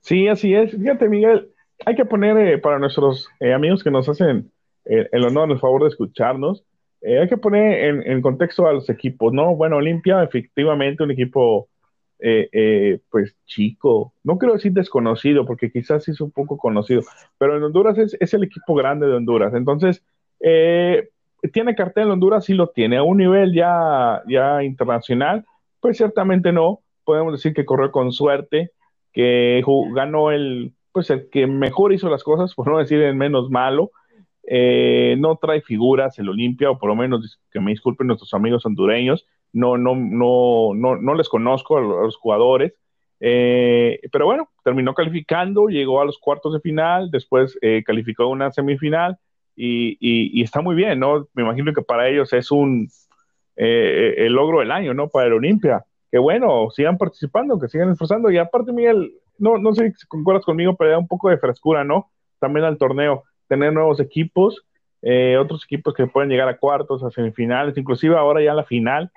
Sí, 0.00 0.28
así 0.28 0.54
es. 0.54 0.72
Fíjate, 0.72 1.08
Miguel, 1.08 1.52
hay 1.86 1.94
que 1.94 2.04
poner 2.04 2.36
eh, 2.38 2.58
para 2.58 2.78
nuestros 2.78 3.28
eh, 3.40 3.52
amigos 3.52 3.82
que 3.82 3.90
nos 3.90 4.08
hacen 4.08 4.50
eh, 4.84 5.08
el 5.12 5.24
honor, 5.24 5.50
el 5.50 5.58
favor 5.58 5.82
de 5.82 5.88
escucharnos, 5.88 6.64
hay 7.02 7.28
que 7.28 7.36
poner 7.36 8.04
en, 8.06 8.22
contexto 8.22 8.66
a 8.66 8.72
los 8.72 8.88
equipos, 8.90 9.32
¿no? 9.32 9.54
Bueno, 9.56 9.76
Olimpia, 9.76 10.22
efectivamente, 10.22 11.02
un 11.02 11.10
equipo, 11.10 11.68
pues 13.10 13.34
chico, 13.46 14.12
no 14.22 14.36
quiero 14.36 14.54
decir 14.54 14.72
desconocido, 14.72 15.46
porque 15.46 15.70
quizás 15.70 16.06
es 16.08 16.20
un 16.20 16.30
poco 16.30 16.58
conocido, 16.58 17.02
pero 17.38 17.56
en 17.56 17.62
Honduras 17.62 17.96
es, 17.96 18.16
es 18.20 18.34
el 18.34 18.44
equipo 18.44 18.74
grande 18.74 19.06
de 19.06 19.14
Honduras. 19.14 19.54
Entonces, 19.54 20.04
¿tiene 20.38 21.74
cartel 21.74 22.04
en 22.04 22.10
Honduras? 22.10 22.44
Sí 22.44 22.54
lo 22.54 22.68
tiene, 22.68 22.98
a 22.98 23.02
un 23.02 23.16
nivel 23.16 23.54
ya, 23.54 24.22
ya 24.28 24.62
internacional 24.62 25.46
pues 25.80 25.96
ciertamente 25.96 26.52
no. 26.52 26.80
Podemos 27.04 27.32
decir 27.32 27.54
que 27.54 27.64
corrió 27.64 27.90
con 27.90 28.12
suerte, 28.12 28.70
que 29.12 29.62
ganó 29.92 30.30
el, 30.30 30.74
pues 30.92 31.10
el 31.10 31.28
que 31.30 31.46
mejor 31.46 31.92
hizo 31.92 32.08
las 32.08 32.22
cosas, 32.22 32.54
por 32.56 32.68
no 32.68 32.78
decir 32.78 33.00
el 33.00 33.16
menos 33.16 33.50
malo. 33.50 33.90
Eh, 34.44 35.16
no 35.18 35.36
trae 35.36 35.60
figuras 35.60 36.18
el 36.18 36.28
Olimpia, 36.28 36.70
o 36.70 36.78
por 36.78 36.88
lo 36.88 36.96
menos 36.96 37.40
que 37.50 37.60
me 37.60 37.70
disculpen 37.70 38.06
nuestros 38.06 38.34
amigos 38.34 38.64
hondureños, 38.66 39.26
no, 39.52 39.76
no, 39.76 39.94
no, 39.94 40.74
no, 40.74 40.96
no 40.96 41.14
les 41.14 41.28
conozco 41.28 41.78
a 41.78 41.80
los 41.80 42.16
jugadores. 42.16 42.74
Eh, 43.20 44.00
pero 44.10 44.24
bueno, 44.24 44.48
terminó 44.64 44.94
calificando, 44.94 45.68
llegó 45.68 46.00
a 46.00 46.06
los 46.06 46.18
cuartos 46.18 46.54
de 46.54 46.60
final, 46.60 47.10
después 47.10 47.58
eh, 47.60 47.82
calificó 47.84 48.26
una 48.28 48.50
semifinal 48.50 49.18
y, 49.54 50.42
está 50.42 50.62
muy 50.62 50.74
bien, 50.74 50.98
¿no? 50.98 51.28
Me 51.34 51.42
imagino 51.42 51.74
que 51.74 51.82
para 51.82 52.08
ellos 52.08 52.32
es 52.32 52.50
un 52.50 52.88
eh, 53.56 54.14
el 54.16 54.32
logro 54.32 54.60
del 54.60 54.70
año, 54.70 54.94
¿no? 54.94 55.08
Para 55.08 55.26
el 55.26 55.34
Olimpia. 55.34 55.84
Que 56.10 56.18
bueno, 56.18 56.70
sigan 56.70 56.96
participando, 56.96 57.58
que 57.58 57.68
sigan 57.68 57.90
esforzando. 57.90 58.30
Y 58.30 58.38
aparte, 58.38 58.72
Miguel, 58.72 59.12
no, 59.38 59.58
no 59.58 59.74
sé 59.74 59.92
si 59.92 60.06
concuerdas 60.06 60.44
conmigo, 60.44 60.76
pero 60.76 60.92
da 60.92 60.98
un 60.98 61.06
poco 61.06 61.28
de 61.28 61.38
frescura, 61.38 61.84
¿no? 61.84 62.10
También 62.38 62.64
al 62.64 62.78
torneo, 62.78 63.24
tener 63.50 63.74
nuevos 63.74 64.00
equipos, 64.00 64.64
otros 65.38 65.64
equipos 65.64 65.92
que 65.92 66.06
pueden 66.06 66.30
llegar 66.30 66.48
a 66.48 66.56
cuartos, 66.56 67.02
a 67.02 67.10
semifinales, 67.10 67.76
inclusive 67.76 68.16
ahora 68.16 68.42
ya 68.42 68.52
a 68.52 68.54
la 68.54 68.64
final 68.64 69.10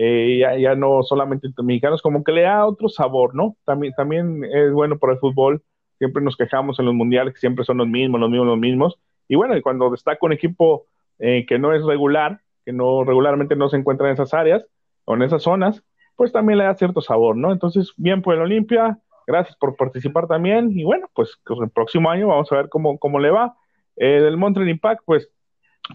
eh, 0.00 0.38
ya, 0.60 0.76
no 0.76 1.02
solamente 1.02 1.48
mexicanos, 1.60 2.02
como 2.02 2.22
que 2.22 2.30
le 2.30 2.42
da 2.42 2.64
otro 2.64 2.88
sabor, 2.88 3.34
¿no? 3.34 3.56
También, 3.64 3.92
también 3.96 4.44
es 4.44 4.72
bueno 4.72 4.96
para 4.96 5.14
el 5.14 5.18
fútbol, 5.18 5.64
siempre 5.98 6.22
nos 6.22 6.36
quejamos 6.36 6.78
en 6.78 6.86
los 6.86 6.94
mundiales 6.94 7.34
que 7.34 7.40
siempre 7.40 7.64
son 7.64 7.78
los 7.78 7.88
mismos, 7.88 8.20
los 8.20 8.30
mismos, 8.30 8.46
los 8.46 8.58
mismos, 8.58 9.00
y 9.26 9.34
bueno, 9.34 9.60
cuando 9.60 9.90
destaca 9.90 10.24
un 10.24 10.32
equipo 10.32 10.86
eh, 11.18 11.44
que 11.48 11.58
no 11.58 11.74
es 11.74 11.84
regular, 11.84 12.40
que 12.64 12.72
no 12.72 13.02
regularmente 13.02 13.56
no 13.56 13.68
se 13.68 13.76
encuentra 13.76 14.06
en 14.06 14.12
esas 14.12 14.32
áreas 14.34 14.64
o 15.04 15.16
en 15.16 15.22
esas 15.22 15.42
zonas, 15.42 15.82
pues 16.14 16.30
también 16.30 16.58
le 16.58 16.64
da 16.64 16.76
cierto 16.76 17.00
sabor, 17.00 17.36
¿no? 17.36 17.50
Entonces, 17.50 17.92
bien 17.96 18.22
por 18.22 18.36
el 18.36 18.42
Olimpia, 18.42 19.00
gracias 19.26 19.56
por 19.56 19.74
participar 19.74 20.28
también, 20.28 20.78
y 20.78 20.84
bueno, 20.84 21.10
pues, 21.12 21.40
pues 21.44 21.58
el 21.60 21.70
próximo 21.70 22.08
año 22.08 22.28
vamos 22.28 22.52
a 22.52 22.54
ver 22.54 22.68
cómo, 22.68 23.00
cómo 23.00 23.18
le 23.18 23.32
va. 23.32 23.56
Eh, 23.98 24.20
del 24.20 24.36
Montreal 24.36 24.68
Impact, 24.68 25.02
pues 25.04 25.30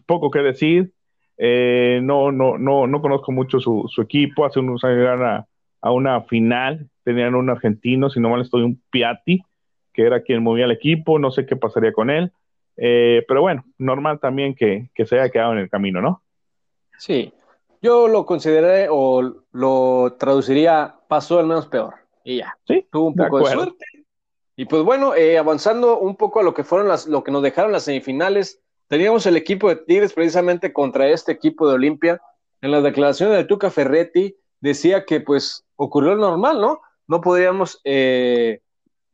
poco 0.05 0.31
que 0.31 0.39
decir, 0.39 0.91
eh, 1.37 1.99
no, 2.03 2.31
no, 2.31 2.57
no, 2.57 2.87
no 2.87 3.01
conozco 3.01 3.31
mucho 3.31 3.59
su, 3.59 3.89
equipo. 4.01 4.45
Hace 4.45 4.59
unos 4.59 4.83
años 4.83 4.97
llegaron 4.97 5.45
a, 5.81 5.91
una 5.91 6.21
final. 6.21 6.89
Tenían 7.03 7.35
un 7.35 7.49
argentino, 7.49 8.09
si 8.09 8.19
no 8.19 8.29
mal 8.29 8.41
estoy, 8.41 8.63
un 8.63 8.81
Piatti, 8.89 9.41
que 9.91 10.03
era 10.03 10.21
quien 10.21 10.43
movía 10.43 10.65
el 10.65 10.71
equipo. 10.71 11.19
No 11.19 11.31
sé 11.31 11.45
qué 11.45 11.55
pasaría 11.55 11.93
con 11.93 12.09
él. 12.09 12.31
Eh, 12.77 13.23
pero 13.27 13.41
bueno, 13.41 13.63
normal 13.77 14.19
también 14.19 14.55
que, 14.55 14.89
se 14.95 15.19
haya 15.19 15.29
quedado 15.29 15.53
en 15.53 15.59
el 15.59 15.69
camino, 15.69 16.01
¿no? 16.01 16.23
Sí, 16.97 17.33
yo 17.81 18.07
lo 18.07 18.25
consideré 18.25 18.87
o 18.89 19.43
lo 19.51 20.15
traduciría 20.17 20.95
pasó 21.07 21.39
el 21.39 21.47
menos 21.47 21.67
peor. 21.67 21.95
Y 22.23 22.37
ya. 22.37 22.57
Sí, 22.65 22.87
tuvo 22.89 23.07
un 23.07 23.15
poco 23.15 23.39
de, 23.39 23.53
suerte. 23.53 23.85
Y 24.55 24.65
pues 24.65 24.83
bueno, 24.83 25.15
eh, 25.15 25.37
avanzando 25.37 25.99
un 25.99 26.15
poco 26.15 26.39
a 26.39 26.43
lo 26.43 26.53
que 26.53 26.63
fueron 26.63 26.87
las, 26.87 27.07
lo 27.07 27.23
que 27.23 27.31
nos 27.31 27.41
dejaron 27.41 27.71
las 27.71 27.83
semifinales, 27.83 28.63
Teníamos 28.93 29.25
el 29.25 29.37
equipo 29.37 29.69
de 29.69 29.77
Tigres 29.77 30.13
precisamente 30.13 30.71
contra 30.71 31.09
este 31.09 31.31
equipo 31.31 31.67
de 31.67 31.73
Olimpia. 31.73 32.21
En 32.61 32.69
la 32.69 32.79
declaración 32.79 33.31
de 33.31 33.43
Tuca 33.43 33.71
Ferretti 33.71 34.35
decía 34.59 35.05
que 35.05 35.19
pues 35.19 35.65
ocurrió 35.75 36.15
normal, 36.15 36.61
¿no? 36.61 36.79
No 37.07 37.19
podíamos 37.19 37.81
eh, 37.85 38.61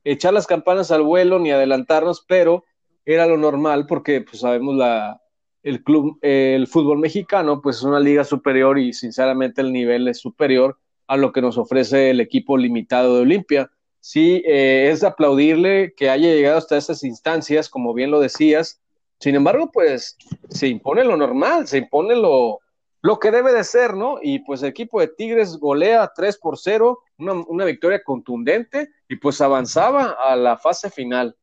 echar 0.03 0.34
las 0.34 0.48
campanas 0.48 0.91
al 0.91 1.03
vuelo 1.03 1.39
ni 1.39 1.51
adelantarnos, 1.51 2.25
pero 2.27 2.65
era 3.05 3.25
lo 3.25 3.38
normal 3.38 3.86
porque 3.88 4.19
pues 4.19 4.41
sabemos 4.41 4.75
la, 4.75 5.22
el 5.63 5.81
club, 5.81 6.19
el 6.22 6.67
fútbol 6.67 7.00
mexicano 7.00 7.62
pues 7.62 7.77
es 7.77 7.84
una 7.84 8.01
liga 8.01 8.25
superior 8.25 8.77
y 8.77 8.91
sinceramente 8.91 9.62
el 9.62 9.72
nivel 9.72 10.10
es 10.10 10.19
superior 10.19 10.77
a 11.08 11.15
lo 11.15 11.31
que 11.31 11.41
nos 11.41 11.58
ofrece 11.58 12.10
el 12.10 12.19
equipo 12.19 12.58
limitado 12.58 13.15
de 13.15 13.22
Olimpia. 13.22 13.72
Sí, 14.01 14.44
eh, 14.46 14.89
es 14.91 15.03
aplaudirle 15.03 15.94
que 15.96 16.10
haya 16.10 16.29
llegado 16.29 16.58
hasta 16.58 16.77
esas 16.77 17.03
instancias, 17.03 17.70
como 17.70 17.94
bien 17.94 18.12
lo 18.12 18.20
decías, 18.20 18.82
sin 19.20 19.36
embargo, 19.36 19.70
pues 19.72 20.18
se 20.50 20.68
impone 20.68 21.03
lo 21.03 21.18
normal, 21.18 21.68
se 21.68 21.79
impone 21.79 22.15
lo, 22.15 22.60
lo 23.01 23.20
que 23.20 23.32
debe 23.32 23.53
de 23.53 23.63
ser, 23.63 23.94
¿no? 23.94 24.18
Y 24.22 24.39
pues 24.39 24.63
el 24.63 24.70
equipo 24.70 25.01
de 25.01 25.10
Tigres 25.10 25.58
golea 25.58 26.12
3 26.15 26.38
por 26.38 26.58
0, 26.58 27.00
una, 27.18 27.65
victoria 27.65 28.01
contundente 28.03 28.89
y 29.10 29.18
pues 29.18 29.41
avanzaba 29.41 30.15
a 30.25 30.36
la 30.38 30.58
fase 30.58 30.89
final. 30.89 31.36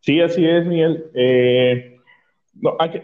Sí, 0.00 0.20
así 0.20 0.44
es, 0.44 0.66
Miguel. 0.66 1.10
Eh, 1.14 1.98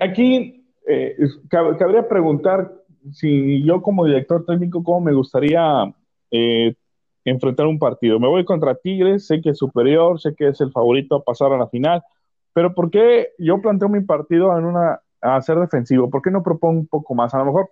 aquí, 0.01 0.67
eh, 0.87 1.17
cabría 1.49 2.09
preguntar 2.09 2.75
si 3.13 3.63
yo 3.65 3.81
como 3.81 4.05
director 4.05 4.45
técnico, 4.45 4.83
cómo 4.83 5.01
me 5.01 5.15
gustaría 5.15 5.95
eh, 6.31 6.75
enfrentar 7.29 7.67
un 7.67 7.79
partido. 7.79 8.19
Me 8.19 8.29
voy 8.29 8.45
contra 8.45 8.75
Tigres, 8.75 9.27
sé 9.27 9.41
que 9.41 9.51
es 9.51 9.59
superior, 9.59 10.21
sé 10.21 10.35
que 10.35 10.49
es 10.49 10.61
el 10.61 10.73
favorito 10.73 11.17
a 11.17 11.25
pasar 11.25 11.53
a 11.53 11.59
la 11.59 11.69
final 11.69 12.03
pero 12.59 12.75
¿por 12.75 12.91
qué 12.91 13.29
yo 13.39 13.63
planteo 13.63 13.89
mi 13.89 14.01
partido 14.01 14.59
en 14.59 14.65
una, 14.65 15.01
a 15.21 15.41
ser 15.43 15.61
defensivo? 15.61 16.11
¿Por 16.11 16.23
qué 16.23 16.33
no 16.33 16.43
propongo 16.43 16.81
un 16.81 16.89
poco 16.89 17.15
más? 17.15 17.33
A 17.33 17.39
lo 17.39 17.45
mejor, 17.45 17.71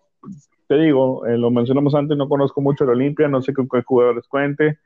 te 0.68 0.76
digo, 0.76 1.26
eh, 1.26 1.36
lo 1.36 1.50
mencionamos 1.50 1.92
antes, 1.96 2.16
no 2.16 2.28
conozco 2.28 2.60
mucho 2.60 2.84
el 2.84 2.90
Olimpia, 2.90 3.26
no 3.26 3.42
sé 3.42 3.52
con 3.52 3.68
qué 3.68 3.82
jugadores 3.82 4.28
cuente, 4.28 4.78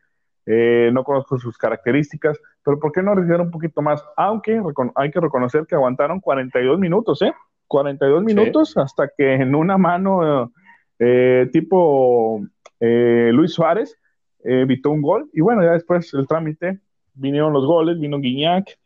eh, 0.47 0.89
no 0.95 1.05
conozco 1.05 1.39
sus 1.39 1.59
características, 1.59 2.41
pero 2.65 2.81
¿por 2.81 2.93
qué 2.93 3.03
no 3.03 3.11
arriesgar 3.11 3.43
un 3.43 3.51
poquito 3.51 3.83
más? 3.83 4.03
Aunque 4.17 4.59
hay 4.95 5.11
que 5.11 5.21
reconocer 5.21 5.67
que 5.67 5.75
aguantaron 5.75 6.21
42 6.21 6.79
minutos, 6.79 7.21
¿eh? 7.21 7.35
42 7.69 8.25
minutos 8.25 8.79
hasta 8.79 9.11
que 9.15 9.35
en 9.35 9.55
una 9.55 9.77
mano 9.77 10.51
eh, 10.99 11.47
tipo 11.53 12.41
Luis 12.81 13.53
Suárez 13.53 14.00
evitó 14.45 14.91
un 14.91 15.03
gol 15.03 15.31
y 15.33 15.41
bueno, 15.41 15.63
ya 15.63 15.73
después 15.73 16.13
el 16.15 16.27
trámite, 16.27 16.81
vinieron 17.15 17.53
los 17.53 17.67
goles, 17.67 17.99
vino 17.99 18.19
Guiñac, 18.19 18.79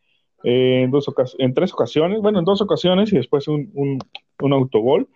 en, 0.42 0.90
dos 0.90 1.06
en 1.38 1.54
tres 1.54 1.72
ocasiones, 1.72 2.20
bueno, 2.20 2.38
en 2.38 2.44
dos 2.44 2.60
ocasiones 2.60 3.12
y 3.12 3.16
después 3.16 3.48
un, 3.48 3.98
un, 4.40 4.52
autogol. 4.52 5.08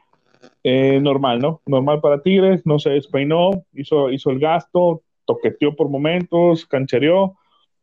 Eh, 0.63 1.01
normal, 1.01 1.41
¿no? 1.41 1.61
Normal 1.67 2.01
para 2.01 2.23
Tigres, 2.23 2.65
no 2.65 2.79
se 2.79 2.91
despeinó, 2.91 3.51
hizo, 3.73 4.11
hizo 4.11 4.31
el 4.31 4.39
gasto, 4.39 5.03
toqueteó 5.25 5.75
por 5.75 5.89
momentos, 5.89 6.65
canchereó 6.67 7.37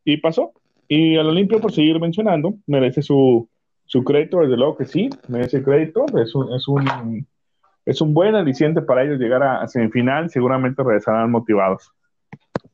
y 0.04 0.18
pasó. 0.18 0.52
Y 0.88 1.18
al 1.18 1.28
Olimpio, 1.28 1.60
por 1.60 1.74
seguir 1.74 2.00
mencionando, 2.00 2.56
merece 2.66 3.02
su, 3.02 3.50
su 3.86 4.04
crédito, 4.04 4.40
desde 4.40 4.58
luego 4.58 4.78
que 4.78 4.86
sí, 4.86 5.10
merece 5.28 5.64
crédito, 5.64 6.06
es 6.18 6.34
un, 6.34 6.54
es 6.54 6.68
un, 6.68 7.28
es 7.86 8.02
un 8.02 8.14
buen 8.14 8.36
aliciente 8.36 8.82
para 8.82 9.04
ellos 9.04 9.20
llegar 9.20 9.44
a 9.44 9.68
semifinal, 9.68 10.30
seguramente 10.30 10.84
regresarán 10.84 11.32
motivados. 11.32 11.92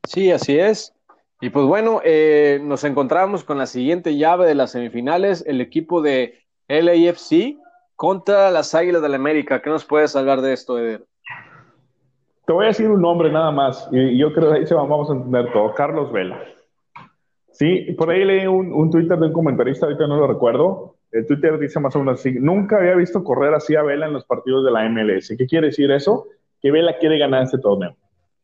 Sí, 0.08 0.32
así 0.32 0.58
es. 0.58 0.94
Y 1.42 1.50
pues 1.50 1.66
bueno, 1.66 2.02
eh, 2.04 2.60
nos 2.62 2.84
encontramos 2.84 3.44
con 3.44 3.58
la 3.58 3.66
siguiente 3.66 4.16
llave 4.16 4.46
de 4.46 4.56
las 4.56 4.72
semifinales, 4.72 5.44
el 5.48 5.60
equipo 5.60 6.02
de 6.02 6.40
LAFC 6.68 7.58
contra 7.96 8.52
las 8.52 8.76
Águilas 8.76 9.02
del 9.02 9.12
la 9.12 9.18
América. 9.18 9.62
¿Qué 9.62 9.70
nos 9.70 9.86
puedes 9.86 10.16
hablar 10.16 10.42
de 10.42 10.54
esto, 10.54 10.78
Eder? 10.78 11.06
Te 12.46 12.54
voy 12.54 12.66
a 12.66 12.68
decir 12.70 12.90
un 12.90 13.02
nombre 13.02 13.32
nada 13.32 13.52
más, 13.52 13.88
y 13.92 14.18
yo 14.18 14.34
creo 14.34 14.52
que 14.52 14.60
ahí 14.60 14.68
se 14.68 14.74
vamos 14.74 15.10
a 15.10 15.14
entender 15.14 15.52
todo. 15.52 15.74
Carlos 15.74 16.12
Vela. 16.12 16.44
Sí, 17.52 17.94
por 17.98 18.10
ahí 18.10 18.24
leí 18.24 18.48
un, 18.48 18.72
un 18.72 18.90
Twitter 18.90 19.18
de 19.18 19.28
un 19.28 19.34
comentarista, 19.34 19.86
ahorita 19.86 20.08
no 20.08 20.18
lo 20.18 20.28
recuerdo. 20.28 20.96
El 21.12 21.26
Twitter 21.28 21.58
dice 21.60 21.80
más 21.80 21.96
o 21.96 22.00
menos 22.00 22.20
así: 22.20 22.34
Nunca 22.40 22.78
había 22.78 22.96
visto 22.96 23.24
correr 23.24 23.54
así 23.54 23.76
a 23.76 23.84
Vela 23.84 24.08
en 24.08 24.14
los 24.14 24.26
partidos 24.26 24.64
de 24.66 24.72
la 24.72 24.88
MLS. 24.90 25.36
¿Qué 25.38 25.46
quiere 25.46 25.68
decir 25.68 25.92
eso? 25.92 26.28
Que 26.62 26.72
Vela 26.72 26.98
quiere 26.98 27.18
ganar 27.18 27.44
este 27.44 27.58
torneo. 27.58 27.96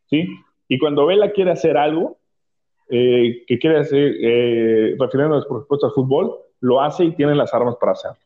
¿Sí? 0.09 0.27
Y 0.67 0.79
cuando 0.79 1.05
Vela 1.05 1.31
quiere 1.31 1.51
hacer 1.51 1.77
algo, 1.77 2.17
eh, 2.89 3.43
que 3.47 3.59
quiere 3.59 3.79
hacer, 3.79 4.13
eh, 4.21 4.95
refiriéndonos 4.97 5.45
por 5.45 5.61
supuesto 5.61 5.87
al 5.87 5.93
fútbol, 5.93 6.37
lo 6.61 6.81
hace 6.81 7.05
y 7.05 7.15
tiene 7.15 7.35
las 7.35 7.53
armas 7.53 7.75
para 7.79 7.93
hacerlo. 7.93 8.17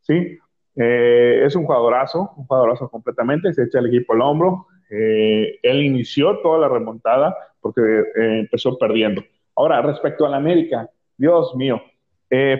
¿sí? 0.00 0.38
Eh, 0.76 1.42
es 1.44 1.54
un 1.54 1.64
jugadorazo, 1.64 2.32
un 2.36 2.46
jugadorazo 2.46 2.88
completamente, 2.88 3.52
se 3.52 3.64
echa 3.64 3.78
el 3.78 3.86
equipo 3.86 4.14
al 4.14 4.22
hombro. 4.22 4.66
Eh, 4.90 5.58
él 5.62 5.82
inició 5.82 6.38
toda 6.38 6.58
la 6.58 6.68
remontada 6.68 7.36
porque 7.60 7.82
empezó 8.14 8.78
perdiendo. 8.78 9.22
Ahora, 9.56 9.82
respecto 9.82 10.24
a 10.24 10.30
la 10.30 10.36
América, 10.38 10.88
Dios 11.16 11.54
mío, 11.56 11.82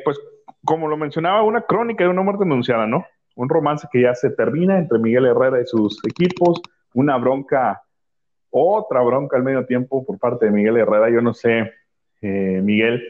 pues 0.05 0.21
como 0.65 0.89
lo 0.89 0.97
mencionaba, 0.97 1.43
una 1.45 1.63
crónica 1.63 2.05
de 2.05 2.11
una 2.11 2.23
muerte 2.23 2.45
anunciada, 2.45 2.87
¿no? 2.87 3.07
Un 3.37 3.49
romance 3.49 3.89
que 3.91 4.03
ya 4.03 4.15
se 4.15 4.31
termina 4.31 4.79
entre 4.79 4.99
Miguel 4.99 5.27
Herrera 5.27 5.63
y 5.63 5.67
sus 5.67 5.99
equipos, 6.05 6.61
una 6.95 7.17
bronca 7.17 7.83
otra 8.51 9.03
bronca 9.03 9.37
al 9.37 9.43
medio 9.43 9.67
tiempo 9.67 10.05
por 10.05 10.19
parte 10.19 10.47
de 10.47 10.53
Miguel 10.53 10.77
Herrera. 10.77 11.11
Yo 11.11 11.21
no 11.21 11.35
sé, 11.35 11.73
eh, 12.23 12.61
Miguel, 12.63 13.03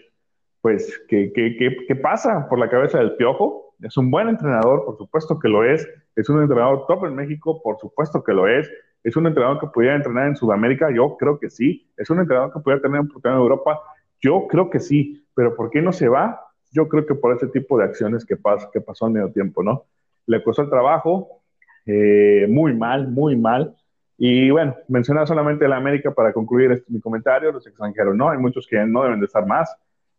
pues, 0.61 1.01
¿qué, 1.09 1.33
qué, 1.35 1.57
qué, 1.87 1.97
pasa 1.97 2.49
por 2.49 2.59
la 2.59 2.69
cabeza 2.69 2.99
del 2.99 3.17
piojo? 3.17 3.75
Es 3.81 3.97
un 3.97 4.11
buen 4.11 4.29
entrenador, 4.29 4.85
por 4.85 4.97
supuesto 4.97 5.39
que 5.39 5.49
lo 5.49 5.65
es. 5.65 5.89
Es 6.17 6.29
un 6.29 6.43
entrenador 6.43 6.87
top 6.87 7.07
en 7.07 7.15
México, 7.15 7.63
por 7.63 7.79
supuesto 7.79 8.23
que 8.25 8.33
lo 8.33 8.49
es. 8.49 8.71
Es 9.05 9.17
un 9.17 9.27
entrenador 9.27 9.61
que 9.61 9.69
pudiera 9.69 9.95
entrenar 9.95 10.27
en 10.27 10.37
Sudamérica, 10.37 10.91
yo 10.91 11.17
creo 11.17 11.39
que 11.39 11.49
sí. 11.49 11.89
Es 11.97 12.11
un 12.11 12.19
entrenador 12.19 12.53
que 12.53 12.61
pudiera 12.61 12.83
tener 12.83 13.01
un 13.01 13.11
en 13.23 13.33
Europa, 13.33 13.81
yo 14.21 14.47
creo 14.49 14.69
que 14.69 14.81
sí. 14.81 15.25
Pero 15.35 15.55
¿por 15.55 15.71
qué 15.71 15.81
no 15.81 15.93
se 15.93 16.09
va? 16.09 16.41
Yo 16.73 16.89
creo 16.89 17.07
que 17.07 17.15
por 17.15 17.35
ese 17.35 17.47
tipo 17.47 17.79
de 17.79 17.85
acciones 17.85 18.25
que, 18.27 18.37
que 18.73 18.81
pasó 18.81 19.07
en 19.07 19.13
medio 19.13 19.31
tiempo, 19.31 19.63
¿no? 19.63 19.85
Le 20.27 20.43
costó 20.43 20.63
el 20.63 20.71
trabajo, 20.71 21.41
eh, 21.87 22.47
muy 22.51 22.75
mal, 22.75 23.09
muy 23.09 23.37
mal. 23.37 23.77
Y 24.21 24.51
bueno, 24.51 24.75
mencionar 24.89 25.29
solamente 25.29 25.69
la 25.69 25.77
América 25.77 26.13
para 26.13 26.33
concluir 26.33 26.73
este, 26.73 26.93
mi 26.93 27.01
comentario, 27.01 27.53
los 27.53 27.67
extranjeros, 27.67 28.17
¿no? 28.17 28.29
Hay 28.29 28.39
muchos 28.39 28.67
que 28.67 28.85
no 28.85 29.05
deben 29.05 29.21
de 29.21 29.27
estar 29.27 29.47
más. 29.47 29.75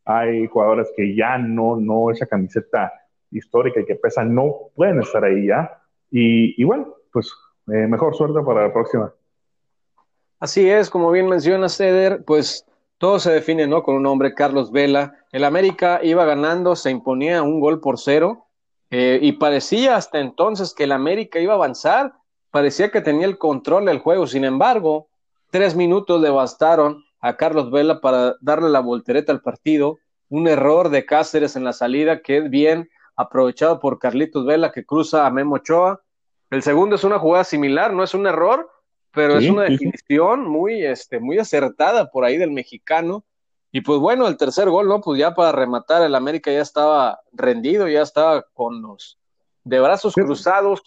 Hay 0.05 0.47
jugadores 0.47 0.89
que 0.95 1.13
ya 1.13 1.37
no, 1.37 1.75
no, 1.75 2.09
esa 2.09 2.25
camiseta 2.25 2.93
histórica 3.29 3.81
y 3.81 3.85
que 3.85 3.95
pesan 3.95 4.33
no 4.33 4.55
pueden 4.73 5.01
estar 5.01 5.23
ahí 5.23 5.47
ya. 5.47 5.81
Y, 6.09 6.59
y 6.59 6.63
bueno, 6.63 6.95
pues 7.11 7.31
eh, 7.67 7.87
mejor 7.87 8.15
suerte 8.15 8.39
para 8.41 8.67
la 8.67 8.73
próxima. 8.73 9.13
Así 10.39 10.69
es, 10.69 10.89
como 10.89 11.11
bien 11.11 11.27
menciona 11.27 11.67
Ceder, 11.67 12.23
pues 12.23 12.65
todo 12.97 13.19
se 13.19 13.31
define, 13.31 13.67
¿no? 13.67 13.83
Con 13.83 13.95
un 13.95 14.05
hombre, 14.05 14.33
Carlos 14.33 14.71
Vela. 14.71 15.13
El 15.33 15.43
América 15.43 15.99
iba 16.01 16.23
ganando, 16.23 16.77
se 16.77 16.89
imponía 16.89 17.43
un 17.43 17.59
gol 17.59 17.81
por 17.81 17.99
cero, 17.99 18.45
eh, 18.89 19.19
y 19.21 19.33
parecía 19.33 19.97
hasta 19.97 20.19
entonces 20.19 20.73
que 20.73 20.85
el 20.85 20.93
América 20.93 21.39
iba 21.39 21.53
a 21.53 21.57
avanzar, 21.57 22.13
parecía 22.51 22.91
que 22.91 23.01
tenía 23.01 23.27
el 23.27 23.37
control 23.37 23.85
del 23.85 23.99
juego. 23.99 24.27
Sin 24.27 24.45
embargo, 24.45 25.09
tres 25.51 25.75
minutos 25.75 26.21
le 26.21 26.29
bastaron 26.29 27.03
a 27.21 27.35
Carlos 27.35 27.71
Vela 27.71 28.01
para 28.01 28.35
darle 28.41 28.69
la 28.69 28.79
voltereta 28.79 29.31
al 29.31 29.41
partido. 29.41 29.97
Un 30.29 30.47
error 30.47 30.89
de 30.89 31.05
Cáceres 31.05 31.55
en 31.55 31.63
la 31.63 31.73
salida 31.73 32.21
que 32.21 32.37
es 32.37 32.49
bien 32.49 32.89
aprovechado 33.15 33.79
por 33.79 33.99
Carlitos 33.99 34.45
Vela 34.45 34.71
que 34.71 34.85
cruza 34.85 35.25
a 35.25 35.31
Memo 35.31 35.55
Ochoa. 35.55 36.01
El 36.49 36.63
segundo 36.63 36.95
es 36.95 37.03
una 37.03 37.19
jugada 37.19 37.43
similar, 37.43 37.93
no 37.93 38.03
es 38.03 38.13
un 38.13 38.25
error, 38.25 38.69
pero 39.11 39.37
es 39.37 39.49
una 39.49 39.63
definición 39.63 40.47
muy, 40.47 40.83
este, 40.83 41.19
muy 41.19 41.37
acertada 41.37 42.09
por 42.09 42.23
ahí 42.23 42.37
del 42.37 42.51
mexicano. 42.51 43.25
Y 43.71 43.81
pues 43.81 43.99
bueno, 43.99 44.27
el 44.27 44.37
tercer 44.37 44.69
gol, 44.69 44.87
¿no? 44.87 45.01
Pues 45.01 45.19
ya 45.19 45.35
para 45.35 45.51
rematar, 45.51 46.01
el 46.01 46.15
América 46.15 46.51
ya 46.51 46.61
estaba 46.61 47.19
rendido, 47.31 47.87
ya 47.87 48.01
estaba 48.01 48.43
con 48.53 48.81
los 48.81 49.19
de 49.63 49.79
brazos 49.79 50.15
cruzados. 50.15 50.81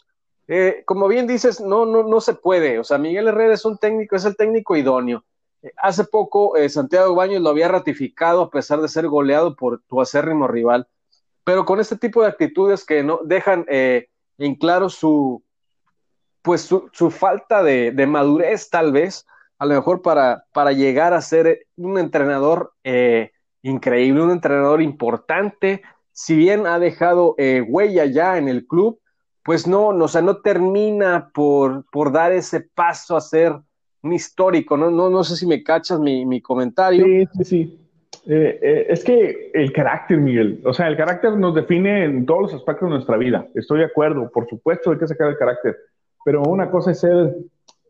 Eh, 0.48 0.82
como 0.86 1.08
bien 1.08 1.26
dices, 1.26 1.60
no, 1.60 1.86
no, 1.86 2.02
no 2.02 2.20
se 2.20 2.34
puede. 2.34 2.78
O 2.78 2.84
sea, 2.84 2.98
Miguel 2.98 3.28
Herrera 3.28 3.54
es 3.54 3.64
un 3.64 3.78
técnico, 3.78 4.16
es 4.16 4.24
el 4.24 4.36
técnico 4.36 4.76
idóneo. 4.76 5.24
Eh, 5.62 5.72
hace 5.76 6.04
poco 6.04 6.56
eh, 6.56 6.68
Santiago 6.68 7.14
Baños 7.14 7.42
lo 7.42 7.50
había 7.50 7.68
ratificado 7.68 8.42
a 8.42 8.50
pesar 8.50 8.80
de 8.80 8.88
ser 8.88 9.08
goleado 9.08 9.56
por 9.56 9.82
tu 9.82 10.00
acérrimo 10.00 10.48
rival. 10.48 10.88
Pero 11.44 11.64
con 11.64 11.80
este 11.80 11.96
tipo 11.96 12.22
de 12.22 12.28
actitudes 12.28 12.84
que 12.84 13.02
no 13.02 13.20
dejan 13.24 13.66
en 13.68 14.54
claro 14.54 14.88
su, 14.88 15.42
pues 16.42 16.62
su, 16.62 17.10
falta 17.10 17.62
de, 17.62 18.06
madurez 18.06 18.68
tal 18.68 18.92
vez, 18.92 19.26
a 19.58 19.66
lo 19.66 19.74
mejor 19.74 20.02
para, 20.02 20.44
para 20.52 20.72
llegar 20.72 21.14
a 21.14 21.20
ser 21.20 21.66
un 21.76 21.98
entrenador 21.98 22.72
eh, 22.82 23.30
increíble, 23.62 24.22
un 24.22 24.32
entrenador 24.32 24.82
importante, 24.82 25.82
si 26.10 26.36
bien 26.36 26.66
ha 26.66 26.78
dejado 26.78 27.36
eh, 27.38 27.64
huella 27.66 28.04
ya 28.06 28.36
en 28.36 28.48
el 28.48 28.66
club, 28.66 28.98
pues 29.44 29.66
no, 29.66 29.92
no, 29.92 30.04
o 30.04 30.08
sea, 30.08 30.22
no 30.22 30.38
termina 30.38 31.30
por, 31.34 31.84
por 31.90 32.12
dar 32.12 32.32
ese 32.32 32.60
paso 32.60 33.16
a 33.16 33.20
ser 33.20 33.52
un 34.02 34.12
histórico, 34.12 34.76
¿no? 34.76 34.90
No, 34.90 35.10
no 35.10 35.24
sé 35.24 35.36
si 35.36 35.46
me 35.46 35.62
cachas 35.62 36.00
mi, 36.00 36.26
mi 36.26 36.40
comentario. 36.40 37.04
Sí, 37.04 37.26
sí, 37.38 37.44
sí. 37.44 37.78
Eh, 38.26 38.86
es 38.88 39.02
que 39.02 39.50
el 39.52 39.72
carácter, 39.72 40.18
Miguel, 40.18 40.60
o 40.64 40.72
sea, 40.72 40.86
el 40.86 40.96
carácter 40.96 41.36
nos 41.36 41.54
define 41.54 42.04
en 42.04 42.24
todos 42.24 42.42
los 42.42 42.54
aspectos 42.54 42.88
de 42.88 42.94
nuestra 42.94 43.16
vida. 43.16 43.46
Estoy 43.54 43.80
de 43.80 43.86
acuerdo, 43.86 44.30
por 44.30 44.48
supuesto 44.48 44.92
hay 44.92 44.98
que 44.98 45.08
sacar 45.08 45.28
el 45.28 45.36
carácter 45.36 45.76
pero 46.24 46.42
una 46.42 46.70
cosa 46.70 46.92
es 46.92 47.00
ser 47.00 47.36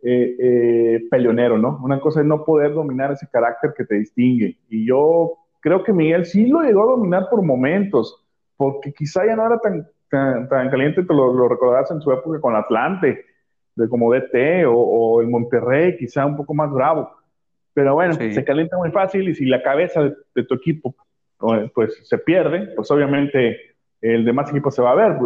eh, 0.03 0.37
eh, 0.39 1.01
peleonero, 1.11 1.59
¿no? 1.59 1.79
Una 1.83 2.01
cosa 2.01 2.21
es 2.21 2.27
no 2.27 2.45
poder 2.45 2.73
dominar 2.73 3.13
ese 3.13 3.29
carácter 3.29 3.75
que 3.77 3.85
te 3.85 3.97
distingue. 3.97 4.59
Y 4.69 4.87
yo 4.87 5.35
creo 5.61 5.83
que 5.85 5.93
Miguel 5.93 6.25
sí 6.25 6.47
lo 6.47 6.63
llegó 6.63 6.83
a 6.83 6.97
dominar 6.97 7.29
por 7.31 7.43
momentos, 7.43 8.25
porque 8.57 8.93
quizá 8.93 9.27
ya 9.27 9.37
no 9.37 9.47
era 9.47 9.59
tan, 9.59 9.87
tan, 10.13 10.71
caliente, 10.71 11.03
te 11.03 11.15
lo, 11.15 11.33
lo, 11.33 11.49
recordarás 11.49 11.91
en 11.91 12.01
su 12.01 12.13
época 12.13 12.41
con 12.41 12.55
Atlante, 12.55 13.25
de 13.75 13.89
como 13.89 14.13
DT, 14.13 14.67
o, 14.67 14.75
o 14.75 15.21
el 15.21 15.29
Monterrey, 15.29 15.97
quizá 15.97 16.27
un 16.27 16.37
poco 16.37 16.55
más 16.55 16.71
bravo. 16.71 17.11
Pero 17.75 17.95
bueno, 17.95 18.15
se 18.15 18.45
calienta 18.45 18.77
muy 18.77 18.91
fácil 18.91 19.29
y 19.29 19.35
si 19.35 19.47
la 19.47 19.63
cabeza 19.63 20.03
de, 20.35 20.45
tu 20.45 20.55
equipo 20.55 20.95
pues 21.75 22.07
se 22.07 22.19
pierde, 22.19 22.69
pues 22.77 22.91
obviamente 22.91 23.59
el 24.01 24.25
demás 24.25 24.51
equipo 24.51 24.71
se 24.71 24.83
va 24.83 24.93
a 24.93 24.95
ver. 24.95 25.17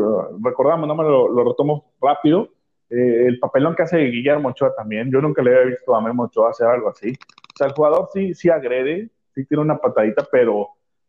Recordamos, 0.42 0.86
no 0.86 0.94
me 0.94 1.02
lo, 1.02 1.28
lo 1.28 1.44
retomo 1.44 1.92
rápido, 2.00 2.48
eh, 2.88 3.26
el 3.26 3.38
papelón 3.40 3.74
que 3.74 3.82
hace 3.82 3.98
Guillermo 3.98 4.50
Ochoa 4.50 4.74
también, 4.74 5.10
yo 5.10 5.20
nunca 5.20 5.42
le 5.42 5.50
había 5.50 5.70
visto 5.70 5.94
a 5.94 6.00
Memo 6.00 6.24
Ochoa 6.24 6.50
hacer 6.50 6.68
algo 6.68 6.90
así. 6.90 7.10
O 7.10 7.56
sea, 7.56 7.66
el 7.66 7.72
jugador 7.72 8.08
sí, 8.12 8.34
sí 8.34 8.48
agrede, 8.48 9.10
sí 9.34 9.44
tiene 9.44 9.62
una 9.62 9.78
patadita, 9.78 10.24
pero 10.30 10.68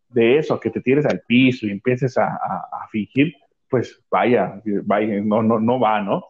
de 0.10 0.38
eso, 0.38 0.60
que 0.60 0.72
te 0.72 0.82
tires 0.82 1.06
al 1.06 1.22
piso 1.22 1.68
y 1.68 1.72
empieces 1.72 2.18
a, 2.18 2.40
fingir, 2.90 3.36
pues 3.70 4.02
vaya, 4.10 4.62
vaya, 4.84 5.22
no, 5.24 5.44
no, 5.44 5.60
no 5.60 5.80
va, 5.80 6.02
¿no? 6.02 6.24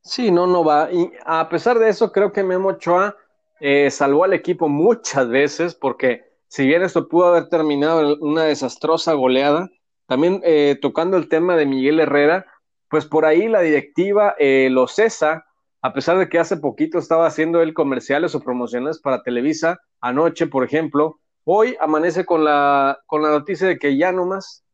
Sí, 0.00 0.30
no, 0.30 0.46
no 0.46 0.64
va. 0.64 0.90
Y 0.92 1.10
a 1.24 1.48
pesar 1.48 1.78
de 1.78 1.88
eso, 1.88 2.12
creo 2.12 2.32
que 2.32 2.42
Memo 2.42 2.70
Ochoa 2.70 3.16
eh, 3.60 3.90
salvó 3.90 4.24
al 4.24 4.32
equipo 4.32 4.68
muchas 4.68 5.28
veces, 5.28 5.74
porque 5.74 6.24
si 6.46 6.66
bien 6.66 6.82
esto 6.82 7.08
pudo 7.08 7.26
haber 7.26 7.48
terminado 7.48 8.12
en 8.12 8.22
una 8.22 8.44
desastrosa 8.44 9.12
goleada, 9.12 9.68
también 10.06 10.40
eh, 10.44 10.78
tocando 10.80 11.16
el 11.16 11.28
tema 11.28 11.56
de 11.56 11.66
Miguel 11.66 12.00
Herrera, 12.00 12.46
pues 12.88 13.04
por 13.04 13.26
ahí 13.26 13.48
la 13.48 13.60
directiva 13.60 14.34
eh, 14.38 14.68
lo 14.70 14.86
cesa, 14.86 15.44
a 15.82 15.92
pesar 15.92 16.18
de 16.18 16.28
que 16.28 16.38
hace 16.38 16.56
poquito 16.56 16.98
estaba 16.98 17.26
haciendo 17.26 17.60
él 17.60 17.74
comerciales 17.74 18.34
o 18.34 18.40
promociones 18.40 19.00
para 19.00 19.22
Televisa, 19.22 19.78
anoche, 20.00 20.46
por 20.46 20.64
ejemplo, 20.64 21.20
hoy 21.44 21.76
amanece 21.80 22.24
con 22.24 22.44
la, 22.44 22.98
con 23.06 23.22
la 23.22 23.30
noticia 23.30 23.68
de 23.68 23.78
que 23.78 23.96
ya 23.96 24.12
no 24.12 24.26
más, 24.26 24.64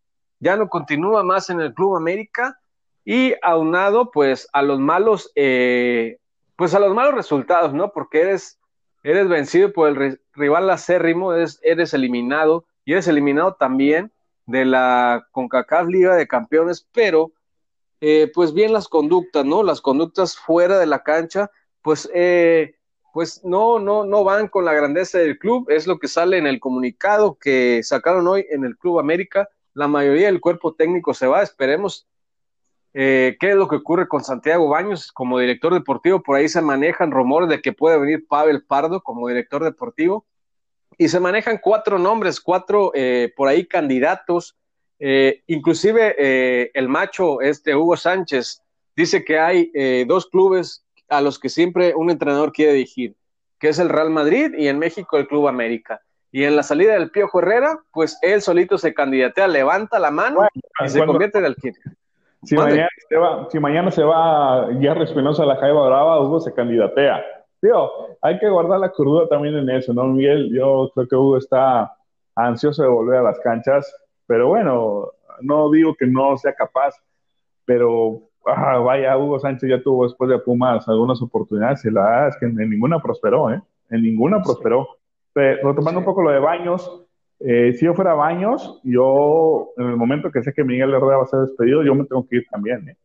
ya 0.44 0.56
no 0.56 0.68
continúa 0.68 1.22
más 1.22 1.48
en 1.48 1.60
el 1.62 1.72
Club 1.72 1.96
América 1.96 2.60
y 3.02 3.34
aunado 3.42 4.10
pues 4.10 4.46
a 4.52 4.60
los 4.60 4.78
malos, 4.78 5.32
eh, 5.36 6.18
pues 6.56 6.74
a 6.74 6.80
los 6.80 6.94
malos 6.94 7.14
resultados, 7.14 7.72
¿no? 7.72 7.92
Porque 7.92 8.20
eres, 8.20 8.60
eres 9.02 9.26
vencido 9.26 9.72
por 9.72 9.88
el 9.88 10.20
rival 10.34 10.68
acérrimo, 10.68 11.32
eres, 11.32 11.58
eres 11.62 11.94
eliminado 11.94 12.66
y 12.84 12.92
eres 12.92 13.08
eliminado 13.08 13.54
también 13.54 14.12
de 14.44 14.66
la 14.66 15.26
CONCACAF 15.32 15.88
Liga 15.88 16.14
de 16.14 16.28
Campeones, 16.28 16.86
pero 16.92 17.32
eh, 18.02 18.30
pues 18.34 18.52
bien 18.52 18.74
las 18.74 18.86
conductas, 18.86 19.46
¿no? 19.46 19.62
Las 19.62 19.80
conductas 19.80 20.36
fuera 20.36 20.78
de 20.78 20.86
la 20.86 21.02
cancha, 21.02 21.50
pues, 21.80 22.10
eh, 22.12 22.74
pues 23.14 23.42
no, 23.44 23.78
no, 23.78 24.04
no 24.04 24.24
van 24.24 24.48
con 24.48 24.66
la 24.66 24.74
grandeza 24.74 25.16
del 25.16 25.38
club, 25.38 25.70
es 25.70 25.86
lo 25.86 25.98
que 25.98 26.08
sale 26.08 26.36
en 26.36 26.46
el 26.46 26.60
comunicado 26.60 27.38
que 27.38 27.82
sacaron 27.82 28.28
hoy 28.28 28.46
en 28.50 28.64
el 28.64 28.76
Club 28.76 28.98
América. 28.98 29.48
La 29.74 29.88
mayoría 29.88 30.26
del 30.26 30.40
cuerpo 30.40 30.74
técnico 30.74 31.12
se 31.14 31.26
va, 31.26 31.42
esperemos 31.42 32.06
eh, 32.94 33.36
qué 33.38 33.50
es 33.50 33.56
lo 33.56 33.68
que 33.68 33.76
ocurre 33.76 34.08
con 34.08 34.24
Santiago 34.24 34.68
Baños 34.68 35.12
como 35.12 35.38
director 35.38 35.74
deportivo. 35.74 36.22
Por 36.22 36.36
ahí 36.36 36.48
se 36.48 36.62
manejan 36.62 37.10
rumores 37.10 37.48
de 37.48 37.60
que 37.60 37.72
puede 37.72 37.98
venir 37.98 38.26
Pavel 38.26 38.64
Pardo 38.64 39.02
como 39.02 39.28
director 39.28 39.62
deportivo. 39.64 40.24
Y 40.96 41.08
se 41.08 41.18
manejan 41.18 41.58
cuatro 41.60 41.98
nombres, 41.98 42.40
cuatro 42.40 42.92
por 43.36 43.48
ahí 43.48 43.66
candidatos 43.66 44.56
eh, 44.98 45.42
inclusive 45.48 46.14
eh, 46.18 46.70
el 46.74 46.88
macho, 46.88 47.40
este 47.40 47.74
Hugo 47.74 47.96
Sánchez, 47.96 48.62
dice 48.96 49.24
que 49.24 49.38
hay 49.38 49.70
eh, 49.74 50.04
dos 50.06 50.26
clubes 50.26 50.84
a 51.08 51.20
los 51.20 51.38
que 51.38 51.48
siempre 51.48 51.94
un 51.94 52.10
entrenador 52.10 52.52
quiere 52.52 52.74
dirigir, 52.74 53.16
que 53.58 53.68
es 53.68 53.78
el 53.78 53.88
Real 53.88 54.10
Madrid 54.10 54.52
y 54.56 54.68
en 54.68 54.78
México 54.78 55.16
el 55.16 55.26
Club 55.26 55.48
América. 55.48 56.00
Y 56.34 56.42
en 56.42 56.56
la 56.56 56.64
salida 56.64 56.94
del 56.94 57.12
Piojo 57.12 57.38
Herrera, 57.38 57.78
pues 57.92 58.18
él 58.20 58.42
solito 58.42 58.76
se 58.76 58.92
candidatea, 58.92 59.46
levanta 59.46 60.00
la 60.00 60.10
mano 60.10 60.40
y 60.84 60.88
se 60.88 61.06
convierte 61.06 61.38
en 61.38 61.44
el 61.44 61.54
kit. 61.54 61.76
Si 62.42 62.56
mañana, 62.56 62.88
se 63.08 63.16
va, 63.16 63.48
si 63.50 63.60
mañana 63.60 63.90
se 63.92 64.02
va 64.02 64.66
Jerry 64.80 65.04
Espinosa 65.04 65.44
a 65.44 65.46
la 65.46 65.56
Jaiba 65.56 65.86
Brava, 65.86 66.20
Hugo 66.20 66.40
se 66.40 66.52
candidatea. 66.52 67.24
Tío, 67.60 67.88
hay 68.20 68.40
que 68.40 68.48
guardar 68.48 68.80
la 68.80 68.90
cordura 68.90 69.28
también 69.28 69.54
en 69.54 69.70
eso, 69.70 69.94
¿no, 69.94 70.04
Miguel? 70.08 70.50
Yo 70.52 70.90
creo 70.92 71.06
que 71.06 71.14
Hugo 71.14 71.38
está 71.38 71.94
ansioso 72.34 72.82
de 72.82 72.88
volver 72.88 73.20
a 73.20 73.22
las 73.22 73.38
canchas 73.38 73.94
pero 74.26 74.48
bueno, 74.48 75.10
no 75.40 75.70
digo 75.70 75.94
que 75.94 76.06
no 76.06 76.36
sea 76.36 76.54
capaz, 76.54 76.94
pero 77.64 78.22
ah, 78.46 78.78
vaya, 78.78 79.16
Hugo 79.16 79.38
Sánchez 79.38 79.68
ya 79.68 79.82
tuvo 79.82 80.04
después 80.04 80.30
de 80.30 80.38
Pumas 80.38 80.88
algunas 80.88 81.20
oportunidades 81.22 81.84
y 81.84 81.90
la 81.90 82.02
verdad 82.02 82.28
es 82.28 82.36
que 82.38 82.46
en, 82.46 82.56
ninguna 82.70 83.00
prosperó, 83.00 83.52
¿eh? 83.52 83.62
En 83.90 84.02
ninguna 84.02 84.42
prosperó. 84.42 84.88
Pero, 85.34 85.68
retomando 85.68 85.98
un 86.00 86.06
poco 86.06 86.22
lo 86.22 86.30
de 86.30 86.38
Baños, 86.38 87.06
eh, 87.40 87.74
si 87.74 87.84
yo 87.84 87.92
fuera 87.92 88.14
Baños, 88.14 88.80
yo 88.84 89.72
en 89.76 89.90
el 89.90 89.96
momento 89.96 90.30
que 90.30 90.42
sé 90.42 90.54
que 90.54 90.64
Miguel 90.64 90.94
Herrera 90.94 91.18
va 91.18 91.24
a 91.24 91.26
ser 91.26 91.40
despedido, 91.40 91.82
yo 91.82 91.94
me 91.94 92.04
tengo 92.04 92.26
que 92.26 92.36
ir 92.36 92.46
también, 92.50 92.88
¿eh? 92.88 92.96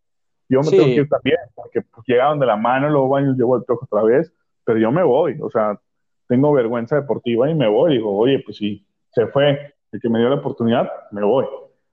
Yo 0.48 0.62
me 0.62 0.70
tengo 0.72 0.86
que 0.86 0.94
ir 0.94 1.10
también, 1.10 1.38
porque 1.54 1.82
pues, 1.82 2.08
llegaron 2.08 2.40
de 2.40 2.46
la 2.46 2.56
mano, 2.56 2.90
luego 2.90 3.10
Baños 3.10 3.38
llegó 3.38 3.58
el 3.58 3.66
toque 3.66 3.86
otra 3.86 4.04
vez, 4.04 4.34
pero 4.64 4.80
yo 4.80 4.92
me 4.92 5.04
voy, 5.04 5.38
o 5.42 5.50
sea, 5.50 5.80
tengo 6.28 6.54
vergüenza 6.54 6.96
deportiva 6.96 7.50
y 7.50 7.56
me 7.56 7.68
voy, 7.68 7.94
digo, 7.94 8.16
oye, 8.18 8.40
pues 8.46 8.58
sí, 8.58 8.86
se 9.12 9.28
fue 9.28 9.74
el 9.92 10.00
que 10.00 10.10
me 10.10 10.20
dio 10.20 10.30
la 10.30 10.36
oportunidad, 10.36 10.90
me 11.12 11.24
voy. 11.24 11.46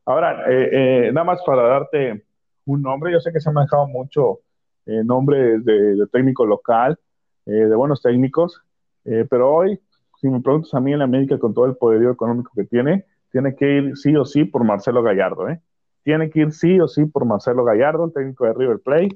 Ahora, 0.05 0.45
eh, 0.49 0.69
eh, 1.09 1.13
nada 1.13 1.25
más 1.25 1.43
para 1.45 1.63
darte 1.63 2.25
un 2.67 2.83
nombre, 2.83 3.13
yo 3.13 3.21
sé 3.21 3.33
que 3.33 3.41
se 3.41 3.49
ha 3.49 3.53
manejado 3.53 3.89
mucho 3.89 4.41
eh, 4.87 5.03
nombre 5.03 5.59
de, 5.59 6.07
técnico 6.13 6.47
local, 6.47 6.99
de 7.45 7.75
buenos 7.77 8.03
técnicos, 8.03 8.61
pero 9.05 9.55
hoy, 9.55 9.81
si 10.21 10.29
me 10.29 10.41
preguntas 10.41 10.73
a 10.75 10.81
mí 10.81 10.93
en 10.93 11.03
América 11.03 11.39
con 11.39 11.55
todo 11.55 11.67
el 11.67 11.77
poderío 11.77 12.11
económico 12.11 12.53
que 12.55 12.65
tiene, 12.65 13.05
tiene 13.31 13.55
que 13.55 13.71
ir 13.71 13.97
sí 13.97 14.17
o 14.17 14.25
sí 14.25 14.45
por 14.45 14.65
Marcelo 14.65 15.03
Gallardo, 15.03 15.49
¿eh? 15.49 15.61
Tiene 16.03 16.31
que 16.31 16.41
ir 16.41 16.53
sí 16.53 16.79
o 16.81 16.89
sí 16.89 17.05
por 17.05 17.25
Marcelo 17.25 17.65
Gallardo, 17.65 18.05
el 18.05 18.13
técnico 18.13 18.45
de 18.47 18.55
River 18.55 18.79
Plate. 18.79 19.15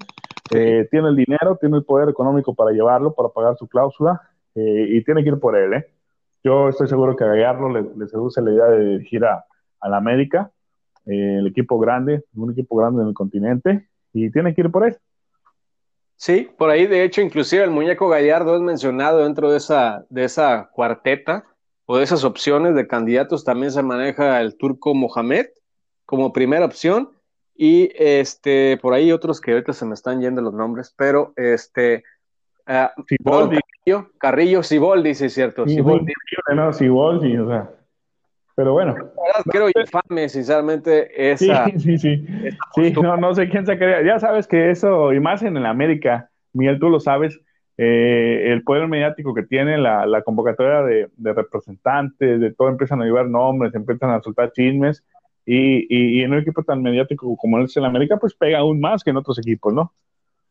tiene 0.50 1.08
el 1.08 1.16
dinero, 1.16 1.56
tiene 1.60 1.76
el 1.76 1.84
poder 1.84 2.08
económico 2.08 2.54
para 2.54 2.72
llevarlo, 2.72 3.14
para 3.14 3.28
pagar 3.28 3.56
su 3.56 3.68
cláusula, 3.68 4.20
y 4.54 5.02
tiene 5.04 5.22
que 5.22 5.30
ir 5.30 5.38
por 5.38 5.56
él, 5.56 5.74
¿eh? 5.74 5.86
Yo 6.42 6.70
estoy 6.70 6.88
seguro 6.88 7.16
que 7.16 7.24
a 7.24 7.28
Gallardo 7.28 7.68
le, 7.68 8.08
seduce 8.08 8.40
la 8.40 8.52
idea 8.52 8.64
de 8.66 8.84
dirigir 8.84 9.24
a, 9.24 9.44
la 9.82 9.96
América, 9.96 10.50
eh, 11.06 11.36
el 11.38 11.46
equipo 11.46 11.78
grande, 11.78 12.24
un 12.34 12.52
equipo 12.52 12.76
grande 12.76 13.02
en 13.02 13.08
el 13.08 13.14
continente, 13.14 13.88
y 14.12 14.30
tiene 14.30 14.54
que 14.54 14.62
ir 14.62 14.70
por 14.70 14.86
él. 14.86 14.96
Sí, 16.20 16.50
por 16.58 16.68
ahí 16.68 16.86
de 16.86 17.02
hecho 17.02 17.22
inclusive 17.22 17.64
el 17.64 17.70
muñeco 17.70 18.06
Gallardo 18.10 18.54
es 18.54 18.60
mencionado 18.60 19.24
dentro 19.24 19.50
de 19.50 19.56
esa, 19.56 20.04
de 20.10 20.24
esa 20.24 20.68
cuarteta 20.70 21.46
o 21.86 21.96
de 21.96 22.04
esas 22.04 22.24
opciones 22.24 22.74
de 22.74 22.86
candidatos. 22.86 23.42
También 23.42 23.72
se 23.72 23.82
maneja 23.82 24.38
el 24.42 24.58
turco 24.58 24.94
Mohamed 24.94 25.46
como 26.04 26.30
primera 26.30 26.66
opción 26.66 27.08
y 27.56 27.90
este 27.94 28.78
por 28.82 28.92
ahí 28.92 29.12
otros 29.12 29.40
que 29.40 29.52
ahorita 29.52 29.72
se 29.72 29.86
me 29.86 29.94
están 29.94 30.20
yendo 30.20 30.42
los 30.42 30.52
nombres, 30.52 30.92
pero 30.94 31.32
este 31.36 32.04
uh, 32.68 33.02
Carrillo, 33.24 34.10
Carrillo 34.18 34.62
Siboldi, 34.62 35.14
sí 35.14 35.24
es 35.24 35.32
cierto. 35.32 35.66
Siboldi, 36.74 37.38
o 37.38 37.48
sea. 37.48 37.70
Pero 38.60 38.74
bueno. 38.74 38.94
Creo 39.46 39.68
infame, 39.74 40.28
sinceramente, 40.28 41.08
esa. 41.32 41.64
Sí, 41.64 41.78
sí, 41.78 41.96
sí. 41.96 42.26
Sí, 42.74 42.92
no, 42.92 43.16
no 43.16 43.34
sé 43.34 43.48
quién 43.48 43.64
se 43.64 43.78
quería. 43.78 44.02
Ya 44.02 44.18
sabes 44.18 44.46
que 44.46 44.70
eso, 44.70 45.14
y 45.14 45.20
más 45.20 45.42
en 45.42 45.56
el 45.56 45.64
América, 45.64 46.28
Miguel, 46.52 46.78
tú 46.78 46.90
lo 46.90 47.00
sabes, 47.00 47.40
eh, 47.78 48.52
el 48.52 48.62
poder 48.62 48.86
mediático 48.86 49.32
que 49.32 49.44
tiene 49.44 49.78
la, 49.78 50.04
la 50.04 50.20
convocatoria 50.20 50.82
de, 50.82 51.08
de, 51.16 51.32
representantes, 51.32 52.38
de 52.38 52.52
todo, 52.52 52.68
empiezan 52.68 53.00
a 53.00 53.06
llevar 53.06 53.30
nombres, 53.30 53.74
empiezan 53.74 54.10
a 54.10 54.20
soltar 54.20 54.52
chismes, 54.52 55.02
y, 55.46 55.86
y, 55.88 56.18
y, 56.18 56.22
en 56.22 56.34
un 56.34 56.40
equipo 56.40 56.62
tan 56.62 56.82
mediático 56.82 57.34
como 57.38 57.60
es 57.60 57.74
el 57.78 57.86
América, 57.86 58.18
pues 58.18 58.34
pega 58.34 58.58
aún 58.58 58.78
más 58.78 59.02
que 59.02 59.08
en 59.08 59.16
otros 59.16 59.38
equipos, 59.38 59.72
¿no? 59.72 59.94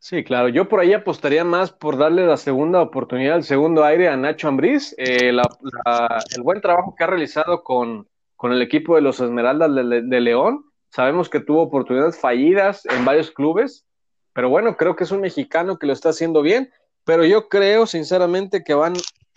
Sí, 0.00 0.24
claro. 0.24 0.48
Yo 0.48 0.66
por 0.66 0.80
ahí 0.80 0.94
apostaría 0.94 1.44
más 1.44 1.72
por 1.72 1.98
darle 1.98 2.26
la 2.26 2.38
segunda 2.38 2.80
oportunidad, 2.80 3.36
el 3.36 3.44
segundo 3.44 3.84
aire 3.84 4.08
a 4.08 4.16
Nacho 4.16 4.48
Ambriz. 4.48 4.94
Eh, 4.96 5.30
la, 5.30 5.42
la, 5.84 6.24
el 6.34 6.42
buen 6.42 6.62
trabajo 6.62 6.94
que 6.96 7.04
ha 7.04 7.06
realizado 7.06 7.62
con, 7.62 8.08
con 8.34 8.50
el 8.52 8.62
equipo 8.62 8.94
de 8.94 9.02
los 9.02 9.20
Esmeraldas 9.20 9.74
de, 9.74 10.00
de, 10.00 10.20
León. 10.22 10.64
Sabemos 10.88 11.28
que 11.28 11.40
tuvo 11.40 11.60
oportunidades 11.60 12.18
fallidas 12.18 12.86
en 12.86 13.04
varios 13.04 13.30
clubes, 13.30 13.84
pero 14.32 14.48
bueno, 14.48 14.74
creo 14.78 14.96
que 14.96 15.04
es 15.04 15.10
un 15.10 15.20
mexicano 15.20 15.78
que 15.78 15.86
lo 15.86 15.92
está 15.92 16.08
haciendo 16.08 16.40
bien. 16.40 16.70
Pero 17.04 17.26
yo 17.26 17.50
creo, 17.50 17.86
sinceramente, 17.86 18.64
que 18.64 18.72
van, 18.72 18.94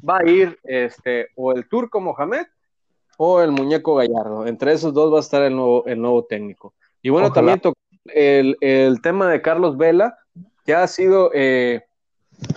va 0.08 0.19
a 0.19 0.30
ir 0.30 0.58
este, 0.63 1.28
o 1.36 1.52
el 1.52 1.67
turco 1.67 1.99
Mohamed 1.99 2.45
o 3.17 3.41
el 3.41 3.52
muñeco 3.52 3.95
Gallardo. 3.95 4.47
Entre 4.47 4.71
esos 4.71 4.93
dos 4.93 5.12
va 5.13 5.17
a 5.17 5.21
estar 5.21 5.41
el 5.41 5.58
nuevo, 5.58 5.86
el 5.88 6.02
nuevo 6.02 6.23
técnico. 6.23 6.73
Y 7.02 7.10
bueno, 7.10 7.28
Ojalá. 7.28 7.58
también 7.58 7.76
el, 8.06 8.58
el 8.62 9.02
tema 9.02 9.30
de 9.30 9.41
Carlos 9.41 9.76
Vela 9.76 10.17
ya 10.65 10.84
ha 10.84 10.88
sido 10.88 11.32
eh, 11.34 11.82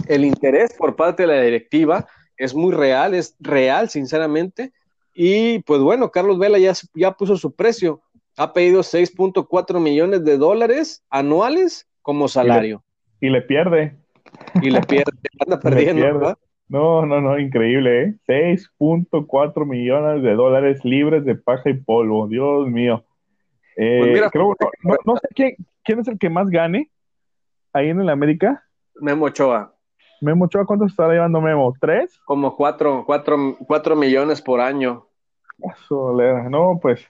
el 0.08 0.24
interés 0.24 0.74
por 0.74 0.96
parte 0.96 1.22
de 1.22 1.28
la 1.28 1.42
directiva, 1.42 2.06
es 2.36 2.54
muy 2.54 2.72
real, 2.72 3.14
es 3.14 3.36
real, 3.40 3.88
sinceramente. 3.88 4.72
Y 5.14 5.60
pues 5.60 5.80
bueno, 5.80 6.10
Carlos 6.10 6.38
Vela 6.38 6.58
ya, 6.58 6.72
ya 6.94 7.12
puso 7.12 7.36
su 7.36 7.54
precio, 7.54 8.02
ha 8.36 8.52
pedido 8.52 8.80
6.4 8.80 9.80
millones 9.80 10.24
de 10.24 10.36
dólares 10.36 11.02
anuales 11.08 11.88
como 12.02 12.28
salario. 12.28 12.82
Y 13.20 13.26
le, 13.26 13.28
y 13.28 13.32
le 13.32 13.42
pierde. 13.42 13.96
Y 14.60 14.70
le 14.70 14.80
pierde, 14.82 15.12
anda 15.40 15.58
perdiendo, 15.58 16.02
¿verdad? 16.02 16.38
No, 16.68 17.06
no, 17.06 17.20
no, 17.20 17.38
increíble, 17.38 18.02
¿eh? 18.02 18.14
6.4 18.28 19.66
millones 19.66 20.22
de 20.22 20.34
dólares 20.34 20.84
libres 20.84 21.24
de 21.24 21.36
paja 21.36 21.70
y 21.70 21.74
polvo, 21.74 22.26
Dios 22.26 22.66
mío. 22.68 23.04
Eh, 23.76 23.98
pues 24.00 24.12
mira, 24.12 24.30
creo, 24.30 24.54
no, 24.58 24.70
no, 24.82 24.96
no, 25.04 25.16
sé 25.20 25.28
quién, 25.34 25.56
quién 25.84 26.00
es 26.00 26.08
el 26.08 26.18
que 26.18 26.28
más 26.28 26.50
gane, 26.50 26.90
ahí 27.76 27.90
en 27.90 28.00
el 28.00 28.08
América? 28.08 28.64
Memo 29.00 29.26
Ochoa. 29.26 29.72
Memo 30.20 30.46
Ochoa, 30.46 30.64
¿cuánto 30.64 30.86
estará 30.86 31.12
llevando 31.12 31.40
Memo? 31.40 31.72
¿Tres? 31.80 32.18
Como 32.24 32.56
cuatro, 32.56 33.04
cuatro, 33.06 33.56
cuatro 33.66 33.94
millones 33.96 34.40
por 34.40 34.60
año. 34.60 35.06
Solera. 35.86 36.48
No, 36.48 36.78
pues, 36.80 37.06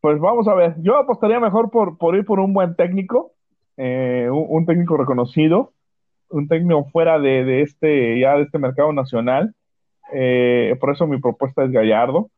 pues 0.00 0.18
vamos 0.18 0.48
a 0.48 0.54
ver. 0.54 0.74
Yo 0.78 0.96
apostaría 0.96 1.38
mejor 1.38 1.70
por, 1.70 1.98
por 1.98 2.16
ir 2.16 2.24
por 2.24 2.40
un 2.40 2.54
buen 2.54 2.74
técnico, 2.76 3.32
eh, 3.76 4.28
un, 4.30 4.46
un, 4.48 4.66
técnico 4.66 4.96
reconocido, 4.96 5.72
un 6.30 6.48
técnico 6.48 6.84
fuera 6.86 7.18
de, 7.18 7.44
de, 7.44 7.62
este, 7.62 8.18
ya 8.18 8.36
de 8.36 8.42
este 8.42 8.58
mercado 8.58 8.92
nacional. 8.92 9.54
Eh, 10.12 10.76
por 10.80 10.90
eso 10.90 11.06
mi 11.06 11.18
propuesta 11.20 11.64
es 11.64 11.70
Gallardo. 11.70 12.30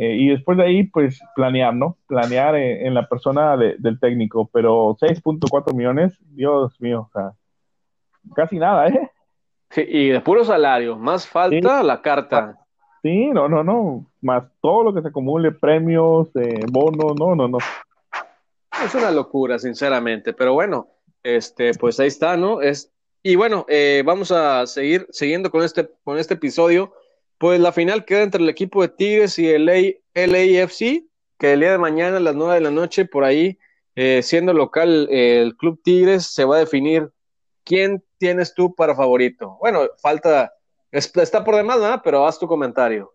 Eh, 0.00 0.14
y 0.14 0.28
después 0.28 0.56
de 0.56 0.62
ahí, 0.64 0.84
pues 0.84 1.20
planear, 1.34 1.74
¿no? 1.74 1.96
Planear 2.06 2.54
en, 2.54 2.86
en 2.86 2.94
la 2.94 3.08
persona 3.08 3.56
de, 3.56 3.74
del 3.80 3.98
técnico, 3.98 4.48
pero 4.52 4.96
6.4 4.96 5.74
millones, 5.74 6.16
Dios 6.30 6.80
mío, 6.80 7.08
o 7.08 7.10
sea, 7.12 7.32
casi 8.36 8.58
nada, 8.60 8.86
¿eh? 8.86 9.10
Sí, 9.70 9.84
y 9.86 10.08
de 10.10 10.20
puro 10.20 10.44
salario, 10.44 10.96
más 10.96 11.26
falta 11.26 11.80
sí. 11.80 11.86
la 11.86 12.00
carta. 12.00 12.56
Sí, 13.02 13.26
no, 13.30 13.48
no, 13.48 13.64
no, 13.64 14.06
más 14.20 14.44
todo 14.60 14.84
lo 14.84 14.94
que 14.94 15.02
se 15.02 15.08
acumule, 15.08 15.50
premios, 15.50 16.28
eh, 16.36 16.64
bonos, 16.70 17.16
no, 17.18 17.34
no, 17.34 17.48
no. 17.48 17.58
Es 18.84 18.94
una 18.94 19.10
locura, 19.10 19.58
sinceramente, 19.58 20.32
pero 20.32 20.54
bueno, 20.54 20.86
este, 21.24 21.72
pues 21.74 21.98
ahí 21.98 22.06
está, 22.06 22.36
¿no? 22.36 22.62
Es, 22.62 22.92
y 23.24 23.34
bueno, 23.34 23.66
eh, 23.68 24.04
vamos 24.06 24.30
a 24.30 24.64
seguir 24.68 25.08
siguiendo 25.10 25.50
con 25.50 25.64
este, 25.64 25.90
con 26.04 26.18
este 26.18 26.34
episodio. 26.34 26.92
Pues 27.38 27.60
la 27.60 27.72
final 27.72 28.04
queda 28.04 28.22
entre 28.22 28.42
el 28.42 28.48
equipo 28.48 28.82
de 28.82 28.88
Tigres 28.88 29.38
y 29.38 29.48
el 29.48 29.66
LAFC, 29.66 31.04
que 31.38 31.52
el 31.52 31.60
día 31.60 31.72
de 31.72 31.78
mañana 31.78 32.16
a 32.16 32.20
las 32.20 32.34
9 32.34 32.54
de 32.54 32.60
la 32.60 32.70
noche, 32.72 33.04
por 33.04 33.24
ahí, 33.24 33.58
eh, 33.94 34.22
siendo 34.22 34.52
local 34.52 35.08
eh, 35.10 35.40
el 35.40 35.56
Club 35.56 35.80
Tigres, 35.82 36.26
se 36.26 36.44
va 36.44 36.56
a 36.56 36.60
definir 36.60 37.10
quién 37.64 38.02
tienes 38.18 38.54
tú 38.54 38.74
para 38.74 38.96
favorito. 38.96 39.56
Bueno, 39.60 39.82
falta, 40.02 40.52
está 40.90 41.44
por 41.44 41.54
demás, 41.54 41.78
¿no? 41.80 42.00
Pero 42.02 42.26
haz 42.26 42.38
tu 42.38 42.48
comentario. 42.48 43.12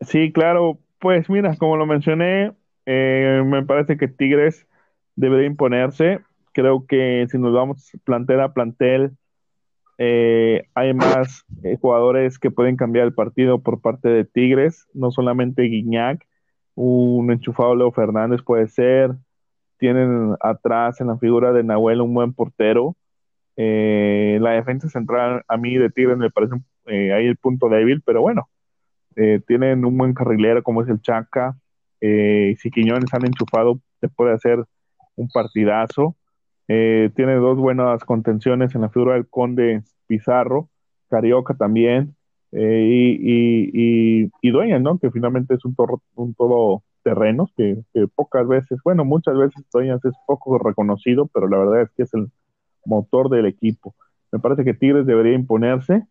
Sí, 0.00 0.32
claro. 0.32 0.78
Pues 0.98 1.30
mira, 1.30 1.56
como 1.56 1.76
lo 1.76 1.86
mencioné, 1.86 2.52
eh, 2.86 3.42
me 3.44 3.64
parece 3.64 3.96
que 3.96 4.08
Tigres 4.08 4.66
debería 5.14 5.46
imponerse. 5.46 6.20
Creo 6.52 6.86
que 6.86 7.26
si 7.30 7.38
nos 7.38 7.52
vamos 7.52 7.92
plantel 8.04 8.40
a 8.40 8.52
plantel, 8.52 9.12
eh, 10.02 10.66
hay 10.74 10.94
más 10.94 11.44
eh, 11.62 11.76
jugadores 11.78 12.38
que 12.38 12.50
pueden 12.50 12.76
cambiar 12.76 13.04
el 13.04 13.12
partido 13.12 13.62
por 13.62 13.82
parte 13.82 14.08
de 14.08 14.24
Tigres, 14.24 14.86
no 14.94 15.10
solamente 15.10 15.64
Guiñac, 15.64 16.26
un 16.74 17.30
enchufado 17.30 17.74
Leo 17.74 17.92
Fernández 17.92 18.40
puede 18.42 18.66
ser, 18.68 19.10
tienen 19.76 20.36
atrás 20.40 21.02
en 21.02 21.08
la 21.08 21.18
figura 21.18 21.52
de 21.52 21.64
Nahuel 21.64 22.00
un 22.00 22.14
buen 22.14 22.32
portero, 22.32 22.96
eh, 23.56 24.38
la 24.40 24.52
defensa 24.52 24.88
central 24.88 25.42
a 25.46 25.58
mí 25.58 25.76
de 25.76 25.90
Tigres 25.90 26.16
me 26.16 26.30
parece 26.30 26.54
eh, 26.86 27.12
ahí 27.12 27.26
el 27.26 27.36
punto 27.36 27.68
débil, 27.68 28.00
pero 28.00 28.22
bueno, 28.22 28.48
eh, 29.16 29.42
tienen 29.46 29.84
un 29.84 29.98
buen 29.98 30.14
carrilero 30.14 30.62
como 30.62 30.80
es 30.80 30.88
el 30.88 31.02
Chaca, 31.02 31.58
si 32.00 32.70
Quiñones 32.70 33.12
han 33.12 33.26
enchufado, 33.26 33.78
te 34.00 34.08
puede 34.08 34.32
hacer 34.32 34.64
un 35.16 35.28
partidazo. 35.28 36.16
Eh, 36.72 37.10
tiene 37.16 37.34
dos 37.34 37.58
buenas 37.58 38.04
contenciones 38.04 38.76
en 38.76 38.82
la 38.82 38.90
figura 38.90 39.14
del 39.14 39.26
Conde 39.28 39.82
Pizarro, 40.06 40.68
Carioca 41.08 41.54
también, 41.54 42.14
eh, 42.52 42.86
y, 42.88 43.10
y, 43.10 43.70
y, 44.22 44.30
y, 44.40 44.50
Dueña, 44.52 44.78
¿no? 44.78 44.96
Que 45.00 45.10
finalmente 45.10 45.54
es 45.54 45.64
un, 45.64 45.74
toro, 45.74 46.00
un 46.14 46.32
todo 46.34 46.84
terrenos 47.02 47.52
que, 47.56 47.82
que, 47.92 48.06
pocas 48.06 48.46
veces, 48.46 48.78
bueno, 48.84 49.04
muchas 49.04 49.36
veces 49.36 49.64
Dueñas 49.72 50.04
es 50.04 50.14
poco 50.28 50.58
reconocido, 50.58 51.28
pero 51.34 51.48
la 51.48 51.58
verdad 51.58 51.82
es 51.82 51.90
que 51.90 52.04
es 52.04 52.14
el 52.14 52.30
motor 52.84 53.30
del 53.30 53.46
equipo. 53.46 53.96
Me 54.30 54.38
parece 54.38 54.62
que 54.62 54.72
Tigres 54.74 55.06
debería 55.06 55.32
imponerse. 55.34 56.04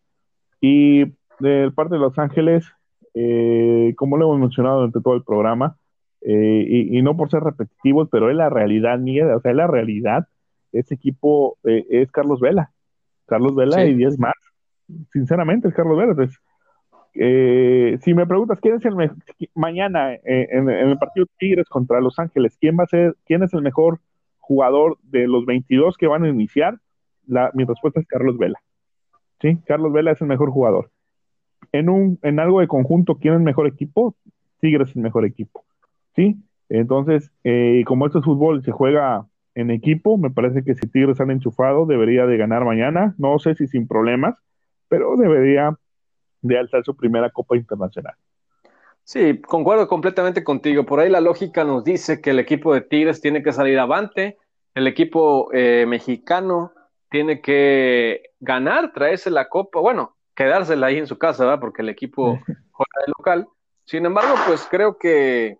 Y 0.60 1.06
de 1.38 1.70
parte 1.74 1.94
de 1.94 2.00
Los 2.00 2.18
Ángeles, 2.18 2.66
eh, 3.14 3.94
como 3.96 4.18
lo 4.18 4.26
hemos 4.26 4.40
mencionado 4.40 4.80
durante 4.80 5.00
todo 5.00 5.14
el 5.14 5.24
programa, 5.24 5.78
eh, 6.20 6.66
y, 6.68 6.98
y, 6.98 7.00
no 7.00 7.16
por 7.16 7.30
ser 7.30 7.42
repetitivos, 7.44 8.10
pero 8.12 8.28
es 8.28 8.36
la 8.36 8.50
realidad, 8.50 8.98
Miguel, 8.98 9.30
o 9.30 9.40
sea, 9.40 9.52
es 9.52 9.56
la 9.56 9.66
realidad 9.66 10.28
ese 10.72 10.94
equipo 10.94 11.58
eh, 11.64 11.84
es 11.90 12.10
Carlos 12.10 12.40
Vela. 12.40 12.72
Carlos 13.26 13.54
Vela 13.54 13.84
sí. 13.84 13.90
y 13.90 13.94
10 13.94 14.18
más. 14.18 14.34
Sinceramente, 15.12 15.68
es 15.68 15.74
Carlos 15.74 15.98
Vela. 15.98 16.12
Entonces, 16.12 16.38
eh, 17.14 17.98
si 18.02 18.14
me 18.14 18.26
preguntas 18.26 18.60
quién 18.60 18.76
es 18.76 18.84
el 18.84 18.94
mañana 19.54 20.14
eh, 20.14 20.20
en, 20.24 20.70
en, 20.70 20.88
el 20.90 20.98
partido 20.98 21.26
Tigres 21.38 21.68
contra 21.68 22.00
Los 22.00 22.18
Ángeles, 22.18 22.56
quién 22.60 22.76
va 22.78 22.84
a 22.84 22.88
ser, 22.88 23.16
quién 23.24 23.42
es 23.42 23.52
el 23.52 23.62
mejor 23.62 24.00
jugador 24.38 24.98
de 25.02 25.26
los 25.26 25.44
22 25.46 25.96
que 25.96 26.06
van 26.06 26.24
a 26.24 26.28
iniciar, 26.28 26.78
la, 27.26 27.50
mi 27.54 27.64
respuesta 27.64 28.00
es 28.00 28.06
Carlos 28.06 28.38
Vela. 28.38 28.60
Sí, 29.40 29.58
Carlos 29.64 29.92
Vela 29.92 30.12
es 30.12 30.20
el 30.20 30.28
mejor 30.28 30.50
jugador. 30.50 30.90
En 31.72 31.88
un, 31.88 32.18
en 32.22 32.40
algo 32.40 32.60
de 32.60 32.68
conjunto, 32.68 33.16
¿quién 33.16 33.34
es 33.34 33.38
el 33.38 33.44
mejor 33.44 33.66
equipo? 33.66 34.16
Tigres 34.60 34.90
es 34.90 34.96
el 34.96 35.02
mejor 35.02 35.24
equipo. 35.24 35.64
Sí, 36.14 36.36
entonces, 36.68 37.30
eh, 37.44 37.82
como 37.86 38.06
esto 38.06 38.18
es 38.18 38.24
fútbol, 38.24 38.62
se 38.64 38.72
juega 38.72 39.26
en 39.60 39.70
equipo. 39.70 40.18
Me 40.18 40.30
parece 40.30 40.64
que 40.64 40.74
si 40.74 40.88
Tigres 40.88 41.20
han 41.20 41.30
enchufado, 41.30 41.86
debería 41.86 42.26
de 42.26 42.36
ganar 42.36 42.64
mañana. 42.64 43.14
No 43.18 43.38
sé 43.38 43.54
si 43.54 43.66
sin 43.66 43.86
problemas, 43.86 44.36
pero 44.88 45.16
debería 45.16 45.76
de 46.42 46.58
alzar 46.58 46.84
su 46.84 46.96
primera 46.96 47.30
Copa 47.30 47.56
Internacional. 47.56 48.14
Sí, 49.04 49.40
concuerdo 49.40 49.88
completamente 49.88 50.44
contigo. 50.44 50.84
Por 50.84 51.00
ahí 51.00 51.10
la 51.10 51.20
lógica 51.20 51.64
nos 51.64 51.84
dice 51.84 52.20
que 52.20 52.30
el 52.30 52.38
equipo 52.38 52.72
de 52.74 52.80
Tigres 52.82 53.20
tiene 53.20 53.42
que 53.42 53.52
salir 53.52 53.78
avante, 53.78 54.38
el 54.74 54.86
equipo 54.86 55.50
eh, 55.52 55.84
mexicano 55.86 56.72
tiene 57.10 57.40
que 57.40 58.22
ganar, 58.38 58.92
traerse 58.92 59.30
la 59.30 59.48
copa, 59.48 59.80
bueno, 59.80 60.16
quedársela 60.34 60.86
ahí 60.86 60.98
en 60.98 61.08
su 61.08 61.18
casa, 61.18 61.44
¿verdad? 61.44 61.60
Porque 61.60 61.82
el 61.82 61.88
equipo 61.88 62.38
juega 62.70 63.00
de 63.04 63.12
local. 63.18 63.48
Sin 63.84 64.06
embargo, 64.06 64.34
pues 64.46 64.66
creo 64.70 64.96
que, 64.96 65.58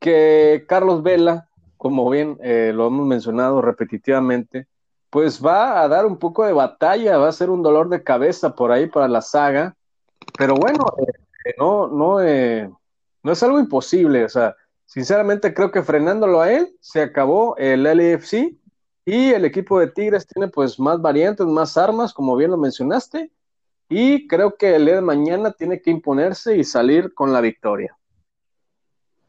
que 0.00 0.64
Carlos 0.68 1.02
Vela 1.02 1.47
como 1.78 2.10
bien 2.10 2.36
eh, 2.42 2.72
lo 2.74 2.88
hemos 2.88 3.06
mencionado 3.06 3.62
repetitivamente, 3.62 4.66
pues 5.10 5.44
va 5.44 5.80
a 5.80 5.88
dar 5.88 6.04
un 6.04 6.18
poco 6.18 6.44
de 6.44 6.52
batalla, 6.52 7.16
va 7.16 7.28
a 7.28 7.32
ser 7.32 7.48
un 7.48 7.62
dolor 7.62 7.88
de 7.88 8.02
cabeza 8.02 8.54
por 8.54 8.72
ahí 8.72 8.86
para 8.88 9.08
la 9.08 9.22
saga, 9.22 9.74
pero 10.36 10.54
bueno, 10.56 10.84
eh, 10.98 11.54
no, 11.58 11.86
no, 11.88 12.20
eh, 12.20 12.70
no 13.22 13.32
es 13.32 13.42
algo 13.42 13.58
imposible, 13.58 14.24
o 14.24 14.28
sea, 14.28 14.54
sinceramente 14.84 15.54
creo 15.54 15.70
que 15.70 15.82
frenándolo 15.82 16.40
a 16.40 16.52
él, 16.52 16.76
se 16.80 17.00
acabó 17.00 17.56
el 17.56 17.86
LFC 17.86 18.54
y 19.06 19.30
el 19.30 19.44
equipo 19.46 19.80
de 19.80 19.86
Tigres 19.86 20.26
tiene 20.26 20.48
pues 20.48 20.78
más 20.78 21.00
variantes, 21.00 21.46
más 21.46 21.78
armas, 21.78 22.12
como 22.12 22.36
bien 22.36 22.50
lo 22.50 22.58
mencionaste, 22.58 23.30
y 23.88 24.26
creo 24.26 24.56
que 24.56 24.76
el 24.76 24.84
día 24.84 24.96
de 24.96 25.00
mañana 25.00 25.52
tiene 25.52 25.80
que 25.80 25.90
imponerse 25.90 26.56
y 26.58 26.64
salir 26.64 27.14
con 27.14 27.32
la 27.32 27.40
victoria. 27.40 27.97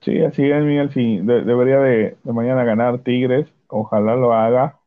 Sí, 0.01 0.19
así 0.21 0.43
es, 0.49 0.63
Miguel. 0.63 0.91
Sí, 0.91 1.19
debería 1.19 1.79
de, 1.79 2.17
mañana 2.23 2.63
ganar 2.63 2.99
Tigres. 2.99 3.47
Ojalá 3.67 4.15
lo 4.15 4.33
haga. 4.33 4.79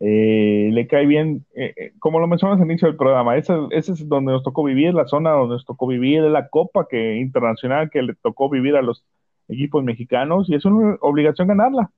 Eh, 0.00 0.70
le 0.72 0.86
cae 0.86 1.06
bien, 1.06 1.44
eh, 1.54 1.74
eh, 1.76 1.92
como 1.98 2.20
lo 2.20 2.26
mencionas 2.26 2.58
al 2.58 2.66
inicio 2.66 2.88
del 2.88 2.96
programa, 2.96 3.36
ese, 3.36 3.52
ese, 3.70 3.92
es 3.92 4.08
donde 4.08 4.32
nos 4.32 4.42
tocó 4.42 4.64
vivir, 4.64 4.94
la 4.94 5.06
zona 5.06 5.32
donde 5.32 5.56
nos 5.56 5.66
tocó 5.66 5.86
vivir, 5.86 6.22
la 6.22 6.48
copa 6.48 6.86
que 6.88 7.16
internacional 7.16 7.90
que 7.90 8.00
le 8.00 8.14
tocó 8.14 8.48
vivir 8.48 8.76
a 8.76 8.82
los 8.82 9.04
equipos 9.48 9.84
mexicanos 9.84 10.48
y 10.48 10.54
es 10.54 10.64
una 10.64 10.96
obligación 11.02 11.48
ganarla. 11.48 11.90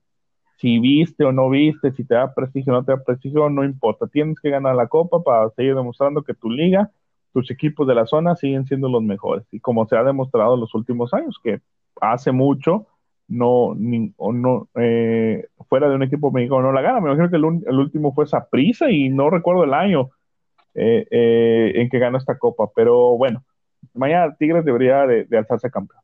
Si 0.58 0.78
viste 0.80 1.24
o 1.24 1.32
no 1.32 1.50
viste, 1.50 1.92
si 1.92 2.04
te 2.04 2.14
da 2.14 2.35
prestigio 2.35 2.72
o 2.72 2.76
no 2.76 2.85
te 2.85 2.92
da 2.92 3.04
prestigio, 3.04 3.48
no 3.50 3.64
importa. 3.64 4.06
Tienes 4.08 4.40
que 4.40 4.50
ganar 4.50 4.74
la 4.76 4.88
copa 4.88 5.22
para 5.22 5.50
seguir 5.50 5.74
demostrando 5.76 6.22
que 6.22 6.35
tu 6.35 6.50
liga 6.50 6.90
tus 7.32 7.50
equipos 7.50 7.87
de 7.87 7.94
la 7.94 8.06
zona 8.06 8.37
siguen 8.37 8.66
siendo 8.66 8.88
los 8.88 9.02
mejores. 9.02 9.46
Y 9.50 9.61
como 9.61 9.87
se 9.87 9.96
ha 9.96 10.04
demostrado 10.04 10.54
en 10.54 10.61
los 10.61 10.74
últimos 10.74 11.12
años, 11.14 11.38
que 11.42 11.61
hace 12.00 12.33
mucho 12.33 12.87
no, 13.28 13.74
no 13.74 14.68
eh, 14.74 15.46
fuera 15.68 15.88
de 15.88 15.94
un 15.94 16.02
equipo 16.02 16.31
mexicano 16.31 16.62
no 16.62 16.72
la 16.72 16.83
gana. 16.83 17.00
Me 17.00 17.11
imagino 17.11 17.31
que 17.31 17.37
el, 17.37 17.78
último 17.78 18.12
fue 18.12 18.26
Saprisa 18.26 18.90
y 18.90 19.09
no 19.09 19.31
recuerdo 19.31 19.64
el 19.64 19.72
año 19.72 20.11
eh, 20.74 21.07
eh, 21.11 21.72
en 21.76 21.88
que 21.88 21.98
ganó 21.98 22.18
esta 22.18 22.38
copa. 22.38 22.68
Pero 22.74 23.16
bueno, 23.16 23.42
mañana 23.94 24.35
Tigres 24.37 24.64
debería 24.64 25.07
de, 25.07 25.26
alzarse 25.37 25.70
campeón. 25.70 26.00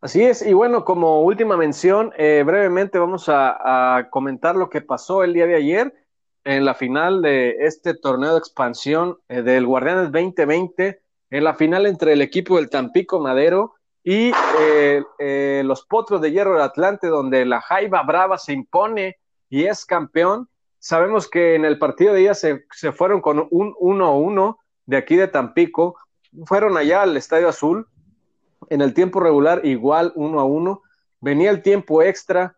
Así 0.00 0.22
es, 0.22 0.46
y 0.46 0.52
bueno, 0.52 0.84
como 0.84 1.22
última 1.22 1.56
mención, 1.56 2.12
brevemente 2.16 2.98
vamos 2.98 3.28
a, 3.28 3.96
a 3.96 4.10
comentar 4.10 4.54
lo 4.54 4.68
que 4.68 4.82
pasó 4.82 5.24
el 5.24 5.32
día 5.32 5.46
de 5.46 5.56
ayer 5.56 5.92
en 6.46 6.64
la 6.64 6.74
final 6.74 7.22
de 7.22 7.56
este 7.58 7.92
torneo 7.92 8.32
de 8.32 8.38
expansión 8.38 9.18
eh, 9.28 9.42
del 9.42 9.66
Guardianes 9.66 10.12
2020, 10.12 11.02
en 11.30 11.44
la 11.44 11.54
final 11.54 11.86
entre 11.86 12.12
el 12.12 12.22
equipo 12.22 12.56
del 12.56 12.70
Tampico 12.70 13.18
Madero 13.18 13.74
y 14.08 14.30
eh, 14.60 15.02
eh, 15.18 15.62
los 15.64 15.84
Potros 15.84 16.20
de 16.20 16.30
Hierro 16.30 16.52
del 16.52 16.62
Atlante, 16.62 17.08
donde 17.08 17.44
la 17.44 17.60
Jaiba 17.60 18.04
Brava 18.04 18.38
se 18.38 18.52
impone 18.52 19.16
y 19.48 19.64
es 19.64 19.84
campeón. 19.84 20.48
Sabemos 20.78 21.28
que 21.28 21.56
en 21.56 21.64
el 21.64 21.76
partido 21.80 22.14
de 22.14 22.20
día 22.20 22.34
se, 22.34 22.66
se 22.70 22.92
fueron 22.92 23.20
con 23.20 23.48
un 23.50 23.74
1-1 23.74 24.58
de 24.84 24.96
aquí 24.96 25.16
de 25.16 25.26
Tampico, 25.26 25.96
fueron 26.44 26.76
allá 26.76 27.02
al 27.02 27.16
Estadio 27.16 27.48
Azul, 27.48 27.88
en 28.70 28.80
el 28.80 28.94
tiempo 28.94 29.18
regular 29.18 29.66
igual 29.66 30.14
1-1, 30.14 30.82
venía 31.20 31.50
el 31.50 31.60
tiempo 31.62 32.00
extra, 32.00 32.56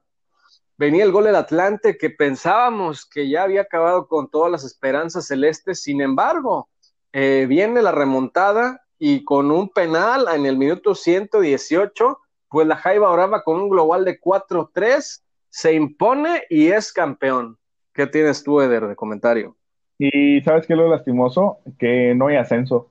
venía 0.76 1.02
el 1.02 1.12
gol 1.12 1.24
del 1.24 1.37
Atlante 1.37 1.96
que 1.96 2.11
pensábamos 2.11 3.06
que 3.06 3.26
ya 3.30 3.44
había 3.44 3.62
acabado 3.62 4.06
con 4.06 4.28
todas 4.28 4.52
las 4.52 4.64
esperanzas 4.64 5.26
celestes, 5.26 5.82
sin 5.82 6.02
embargo, 6.02 6.68
eh, 7.14 7.46
viene 7.48 7.80
la 7.80 7.92
remontada 7.92 8.82
y 8.98 9.24
con 9.24 9.50
un 9.50 9.68
penal 9.68 10.26
en 10.34 10.46
el 10.46 10.56
minuto 10.56 10.94
118, 10.94 12.18
pues 12.48 12.66
la 12.66 12.76
Jaiba 12.76 13.12
Brava 13.12 13.42
con 13.42 13.61
un 13.61 13.68
global 13.68 14.04
de 14.04 14.20
4-3 14.20 15.22
se 15.50 15.74
impone 15.74 16.42
y 16.50 16.68
es 16.68 16.92
campeón. 16.92 17.58
¿Qué 17.92 18.06
tienes 18.06 18.44
tú, 18.44 18.61
Eder, 18.61 18.87
de 18.87 18.96
comentario? 18.96 19.56
Y 19.98 20.40
sabes 20.42 20.66
qué 20.66 20.74
es 20.74 20.78
lo 20.78 20.88
lastimoso, 20.88 21.58
que 21.78 22.14
no 22.14 22.28
hay 22.28 22.37
ascenso. 22.37 22.88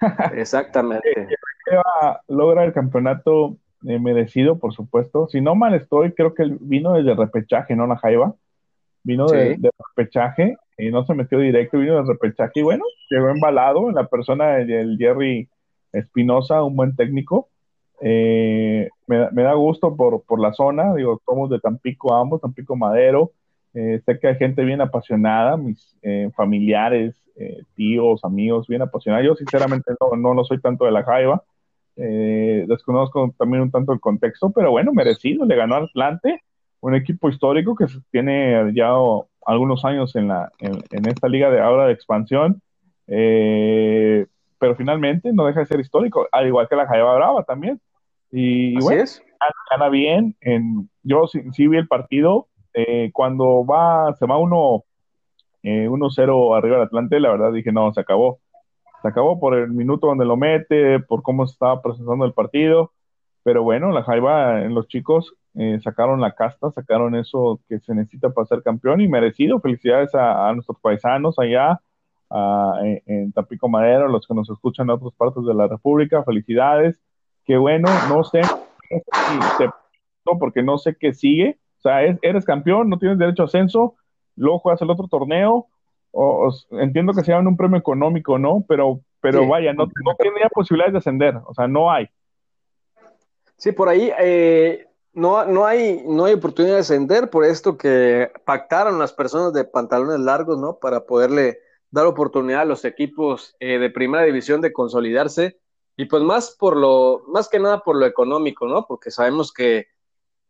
Exactamente. 0.34 1.28
logra 2.26 2.64
el 2.64 2.72
campeonato 2.72 3.56
eh, 3.86 3.98
merecido, 3.98 4.58
por 4.58 4.72
supuesto. 4.72 5.28
Si 5.28 5.40
no 5.40 5.54
mal 5.54 5.74
estoy, 5.74 6.12
creo 6.12 6.34
que 6.34 6.44
vino 6.60 6.94
desde 6.94 7.14
repechaje, 7.14 7.76
¿no? 7.76 7.86
La 7.86 7.96
Jaiba. 7.96 8.34
Vino 9.02 9.26
de, 9.26 9.58
repechaje 9.96 10.56
y 10.76 10.90
no 10.90 11.06
se 11.06 11.14
metió 11.14 11.38
directo, 11.38 11.78
vino 11.78 12.02
de 12.02 12.12
repechaje 12.12 12.60
y 12.60 12.62
bueno, 12.62 12.84
llegó 13.10 13.28
embalado 13.28 13.88
en 13.88 13.96
la 13.96 14.06
persona 14.06 14.56
del 14.56 14.96
Jerry 14.98 15.48
Espinosa, 15.92 16.62
un 16.62 16.76
buen 16.76 16.96
técnico. 16.96 17.48
Eh, 18.00 18.88
me, 19.06 19.42
da 19.42 19.54
gusto 19.54 19.96
por, 19.96 20.22
por 20.22 20.40
la 20.40 20.52
zona, 20.52 20.94
digo, 20.94 21.20
somos 21.26 21.50
de 21.50 21.60
Tampico 21.60 22.14
ambos, 22.14 22.40
Tampico 22.40 22.76
Madero. 22.76 23.32
Eh, 23.74 24.00
sé 24.04 24.18
que 24.18 24.28
hay 24.28 24.36
gente 24.36 24.64
bien 24.64 24.80
apasionada, 24.80 25.56
mis 25.56 25.96
familiares, 26.34 27.14
tíos, 27.74 28.24
amigos, 28.24 28.66
bien 28.66 28.82
apasionados. 28.82 29.26
Yo 29.26 29.34
sinceramente 29.34 29.92
no, 30.00 30.16
no, 30.16 30.34
no 30.34 30.44
soy 30.44 30.60
tanto 30.60 30.84
de 30.84 30.92
la 30.92 31.04
Jaiba, 31.04 31.42
eh, 32.02 32.64
desconozco 32.66 33.34
también 33.36 33.62
un 33.62 33.70
tanto 33.70 33.92
el 33.92 34.00
contexto, 34.00 34.50
pero 34.50 34.70
bueno, 34.70 34.92
merecido, 34.92 35.44
le 35.44 35.54
ganó 35.54 35.76
Atlante, 35.76 36.42
un 36.80 36.94
equipo 36.94 37.28
histórico 37.28 37.74
que 37.74 37.86
tiene 38.10 38.72
ya 38.74 38.92
algunos 39.44 39.84
años 39.84 40.16
en, 40.16 40.28
la, 40.28 40.50
en, 40.60 41.06
esta 41.06 41.28
liga 41.28 41.50
de 41.50 41.60
ahora 41.60 41.86
de 41.86 41.92
expansión, 41.92 42.62
eh, 43.10 44.26
pero 44.58 44.74
finalmente 44.76 45.32
no 45.32 45.44
deja 45.44 45.60
de 45.60 45.66
ser 45.66 45.80
histórico, 45.80 46.26
al 46.32 46.46
igual 46.46 46.68
que 46.68 46.76
la 46.76 46.86
Jaiba 46.86 47.14
Brava 47.14 47.44
también. 47.44 47.80
Y, 48.32 48.80
bueno, 48.80 49.04
Gana, 49.70 49.88
bien. 49.88 50.36
En, 50.40 50.88
yo 51.02 51.26
sí, 51.26 51.66
vi 51.66 51.76
el 51.76 51.88
partido. 51.88 52.46
Eh, 52.72 53.10
cuando 53.12 53.66
va, 53.66 54.14
se 54.14 54.26
va 54.26 54.38
uno 54.38 54.84
1-0 55.62 56.56
arriba 56.56 56.76
del 56.76 56.86
Atlante, 56.86 57.20
la 57.20 57.30
verdad 57.30 57.52
dije, 57.52 57.72
no, 57.72 57.92
se 57.92 58.00
acabó 58.00 58.38
se 59.02 59.08
acabó 59.08 59.40
por 59.40 59.54
el 59.54 59.70
minuto 59.70 60.08
donde 60.08 60.24
lo 60.24 60.36
mete, 60.36 61.00
por 61.00 61.22
cómo 61.22 61.46
se 61.46 61.52
estaba 61.52 61.80
procesando 61.82 62.24
el 62.24 62.32
partido. 62.32 62.92
Pero 63.42 63.62
bueno, 63.62 63.90
la 63.92 64.02
Jaiba 64.02 64.62
en 64.62 64.74
los 64.74 64.88
chicos 64.88 65.34
eh, 65.54 65.80
sacaron 65.82 66.20
la 66.20 66.32
casta, 66.32 66.70
sacaron 66.70 67.14
eso 67.14 67.60
que 67.68 67.80
se 67.80 67.94
necesita 67.94 68.30
para 68.30 68.46
ser 68.46 68.62
campeón 68.62 69.00
y 69.00 69.08
merecido. 69.08 69.60
Felicidades 69.60 70.14
a, 70.14 70.52
nuestros 70.52 70.78
paisanos 70.80 71.38
allá 71.38 71.80
en, 72.30 73.32
Tapico 73.32 73.68
Madero, 73.68 74.08
los 74.08 74.26
que 74.26 74.34
nos 74.34 74.48
escuchan 74.50 74.86
en 74.86 74.90
otras 74.90 75.14
partes 75.14 75.44
de 75.44 75.54
la 75.54 75.66
República. 75.66 76.22
Felicidades. 76.24 76.96
Qué 77.44 77.56
bueno, 77.56 77.88
no 78.08 78.22
sé, 78.22 78.42
porque 80.38 80.62
no 80.62 80.78
sé 80.78 80.96
qué 80.98 81.12
sigue. 81.12 81.58
O 81.78 81.82
sea, 81.82 82.02
eres 82.02 82.44
campeón, 82.44 82.90
no 82.90 82.98
tienes 82.98 83.18
derecho 83.18 83.42
a 83.42 83.46
ascenso, 83.46 83.96
luego 84.36 84.58
juegas 84.58 84.82
el 84.82 84.90
otro 84.90 85.08
torneo, 85.08 85.66
o, 86.12 86.50
entiendo 86.72 87.14
que 87.14 87.22
se 87.22 87.32
llaman 87.32 87.46
un 87.46 87.56
premio 87.56 87.78
económico, 87.78 88.38
¿no? 88.38 88.64
Pero, 88.68 89.00
pero 89.20 89.48
vaya, 89.48 89.72
no, 89.72 89.86
no 89.86 90.14
tenía 90.18 90.48
posibilidades 90.52 90.92
de 90.92 90.98
ascender, 90.98 91.36
o 91.46 91.54
sea, 91.54 91.68
no 91.68 91.90
hay. 91.90 92.08
Sí, 93.56 93.72
por 93.72 93.88
ahí 93.88 94.12
eh, 94.20 94.86
no, 95.14 95.44
no, 95.46 95.64
hay, 95.64 96.02
no 96.06 96.26
hay 96.26 96.34
oportunidad 96.34 96.74
de 96.74 96.80
ascender, 96.80 97.30
por 97.30 97.44
esto 97.44 97.78
que 97.78 98.30
pactaron 98.44 98.98
las 98.98 99.12
personas 99.12 99.54
de 99.54 99.64
pantalones 99.64 100.20
largos, 100.20 100.58
¿no? 100.58 100.78
Para 100.78 101.06
poderle 101.06 101.58
dar 101.90 102.06
oportunidad 102.06 102.62
a 102.62 102.66
los 102.66 102.84
equipos 102.84 103.56
eh, 103.60 103.78
de 103.78 103.90
primera 103.90 104.24
división 104.24 104.60
de 104.60 104.72
consolidarse 104.72 105.58
y 105.96 106.06
pues 106.06 106.22
más 106.22 106.56
por 106.58 106.76
lo, 106.76 107.24
más 107.28 107.48
que 107.48 107.58
nada 107.58 107.80
por 107.80 107.96
lo 107.96 108.06
económico, 108.06 108.66
¿no? 108.66 108.86
Porque 108.86 109.10
sabemos 109.10 109.52
que 109.52 109.88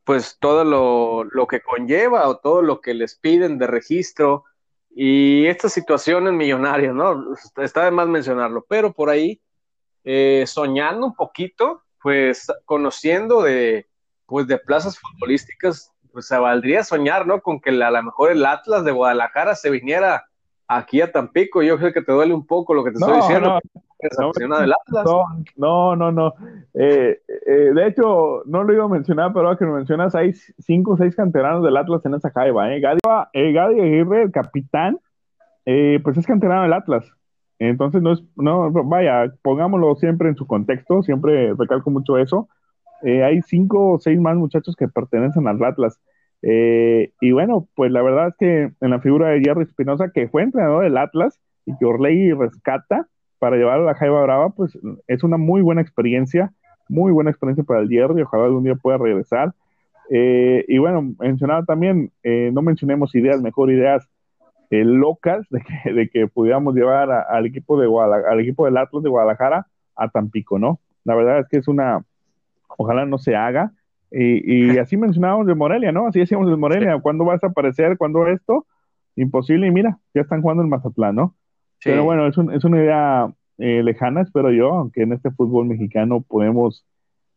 pues 0.05 0.39
todo 0.41 0.65
lo, 0.65 1.25
lo 1.25 1.47
que 1.47 1.61
conlleva 1.61 2.29
o 2.29 2.39
todo 2.39 2.63
lo 2.63 2.81
que 2.81 2.95
les 2.95 3.17
piden 3.17 3.59
de 3.59 3.67
registro, 3.67 4.45
y 4.91 5.47
estas 5.47 5.73
situaciones 5.73 6.33
millonarias, 6.33 6.95
¿no? 6.95 7.35
Está 7.57 7.85
de 7.85 7.91
más 7.91 8.09
mencionarlo, 8.09 8.65
pero 8.69 8.93
por 8.93 9.09
ahí, 9.09 9.41
eh, 10.05 10.45
soñando 10.47 11.07
un 11.07 11.15
poquito, 11.15 11.85
pues 12.03 12.47
conociendo 12.65 13.43
de, 13.43 13.89
pues, 14.27 14.47
de 14.47 14.59
plazas 14.59 14.99
futbolísticas, 14.99 15.93
pues 16.13 16.27
se 16.27 16.37
valdría 16.37 16.83
soñar, 16.83 17.27
¿no? 17.27 17.41
Con 17.41 17.61
que 17.61 17.71
a 17.71 17.91
lo 17.91 18.03
mejor 18.03 18.33
el 18.33 18.45
Atlas 18.45 18.85
de 18.85 18.91
Guadalajara 18.91 19.55
se 19.55 19.71
viniera 19.71 20.27
aquí 20.71 21.01
a 21.01 21.11
Tampico. 21.11 21.63
Yo 21.63 21.77
creo 21.79 21.93
que 21.93 22.03
te 22.03 22.13
duele 22.13 22.33
un 22.33 22.47
poco 22.47 22.73
lo 22.73 22.85
que 22.85 22.93
te 22.93 22.99
estoy 22.99 23.17
diciendo. 23.17 23.59
No, 25.57 25.95
no, 25.97 26.11
no, 26.11 26.33
eh, 26.73 27.21
eh, 27.47 27.73
de 27.75 27.87
hecho, 27.87 28.43
no 28.47 28.65
lo 28.65 28.73
iba 28.73 28.85
a 28.85 28.89
mencionar, 28.89 29.33
pero 29.33 29.47
ahora 29.47 29.59
que 29.59 29.67
lo 29.67 29.75
mencionas, 29.75 30.15
hay 30.15 30.33
cinco 30.33 30.93
o 30.93 30.97
seis 30.97 31.15
canteranos 31.15 31.63
del 31.63 31.77
Atlas 31.77 32.05
en 32.07 32.15
esa 32.15 32.31
jaiba. 32.31 32.73
¿eh? 32.73 32.81
Gadi, 32.81 33.01
eh, 33.35 33.59
Aguirre, 33.59 34.23
el 34.23 34.33
capitán, 34.33 34.99
pues 35.65 36.17
es 36.17 36.27
canterano 36.27 36.63
del 36.63 36.73
Atlas. 36.73 37.13
Entonces, 37.59 38.01
no 38.01 38.13
es, 38.13 38.23
no, 38.37 38.71
vaya, 38.71 39.35
pongámoslo 39.43 39.95
siempre 39.97 40.31
en 40.31 40.37
su 40.37 40.47
contexto, 40.47 41.03
siempre 41.03 41.53
recalco 41.59 41.91
mucho 41.91 42.17
eso. 42.17 42.49
hay 43.03 43.43
cinco 43.43 43.93
o 43.93 43.99
seis 43.99 44.19
más 44.19 44.37
muchachos 44.37 44.77
que 44.77 44.89
pertenecen 44.89 45.47
al 45.47 45.63
Atlas. 45.63 46.01
Y 46.43 47.33
bueno, 47.33 47.69
pues 47.75 47.93
la 47.93 48.03
verdad 48.03 48.29
es 48.29 48.37
que 48.37 48.73
en 48.81 48.91
la 48.91 49.01
figura 49.01 49.29
de 49.29 49.41
Jerry 49.41 49.65
Espinosa, 49.65 50.11
que 50.13 50.29
fue 50.29 50.43
entrenador 50.43 50.85
del 50.85 50.97
Atlas 50.97 51.39
y 51.67 51.77
que 51.77 51.85
Orley 51.85 52.33
rescata, 52.33 53.07
para 53.41 53.57
llevar 53.57 53.81
a 53.81 53.83
la 53.83 53.95
Jaiba 53.95 54.23
Brava, 54.23 54.51
pues 54.51 54.79
es 55.09 55.25
una 55.25 55.39
muy 55.39 55.63
buena 55.63 55.81
experiencia, 55.81 56.53
muy 56.89 57.11
buena 57.11 57.31
experiencia 57.31 57.65
para 57.65 57.81
el 57.81 57.89
Jerry, 57.89 58.23
ojalá 58.23 58.45
algún 58.45 58.65
día 58.65 58.75
pueda 58.77 58.99
regresar. 58.99 59.55
Eh, 60.11 60.65
y 60.69 60.79
bueno, 60.79 61.15
mencionaba 61.19 61.65
también, 61.65 62.13
eh, 62.23 62.51
no 62.53 62.63
mencionemos 62.63 63.15
ideas, 63.15 63.41
mejor 63.41 63.71
ideas, 63.71 64.07
eh, 64.71 64.85
locas 64.85 65.47
de 65.51 65.63
que, 65.63 65.93
de 65.93 66.09
que 66.11 66.27
pudiéramos 66.29 66.75
llevar 66.75 67.11
al 67.11 67.47
equipo 67.47 67.81
de 67.81 67.89
al 68.31 68.41
equipo 68.41 68.67
del 68.67 68.77
Atlas 68.77 69.03
de 69.03 69.09
Guadalajara 69.09 69.67
a 69.97 70.09
Tampico, 70.11 70.59
¿no? 70.59 70.79
La 71.05 71.15
verdad 71.15 71.41
es 71.41 71.49
que 71.49 71.57
es 71.57 71.67
una, 71.67 72.05
ojalá 72.77 73.07
no 73.07 73.17
se 73.17 73.35
haga. 73.37 73.73
Y, 74.11 74.79
así 74.79 74.97
mencionábamos 74.97 75.47
de 75.47 75.55
Morelia, 75.55 75.93
¿no? 75.93 76.07
Así 76.07 76.19
decíamos 76.19 76.49
de 76.49 76.57
Morelia, 76.57 76.99
¿cuándo 77.01 77.25
vas 77.25 77.43
a 77.45 77.49
aparecer? 77.49 77.97
¿Cuándo 77.97 78.27
esto? 78.27 78.67
Imposible, 79.17 79.67
y 79.67 79.71
mira, 79.71 79.99
ya 80.15 80.23
están 80.23 80.43
jugando 80.43 80.63
en 80.63 80.69
Mazatlán, 80.69 81.15
¿no? 81.15 81.35
Pero 81.83 82.05
bueno, 82.05 82.27
es, 82.27 82.37
es 82.37 82.65
una 82.65 82.77
idea 82.79 83.33
eh, 83.59 83.83
lejana, 83.83 84.23
espero 84.23 84.51
yo, 84.51 84.73
aunque 84.73 85.03
en 85.03 85.13
este 85.13 85.31
fútbol 85.31 85.67
mexicano 85.67 86.21
podemos 86.21 86.85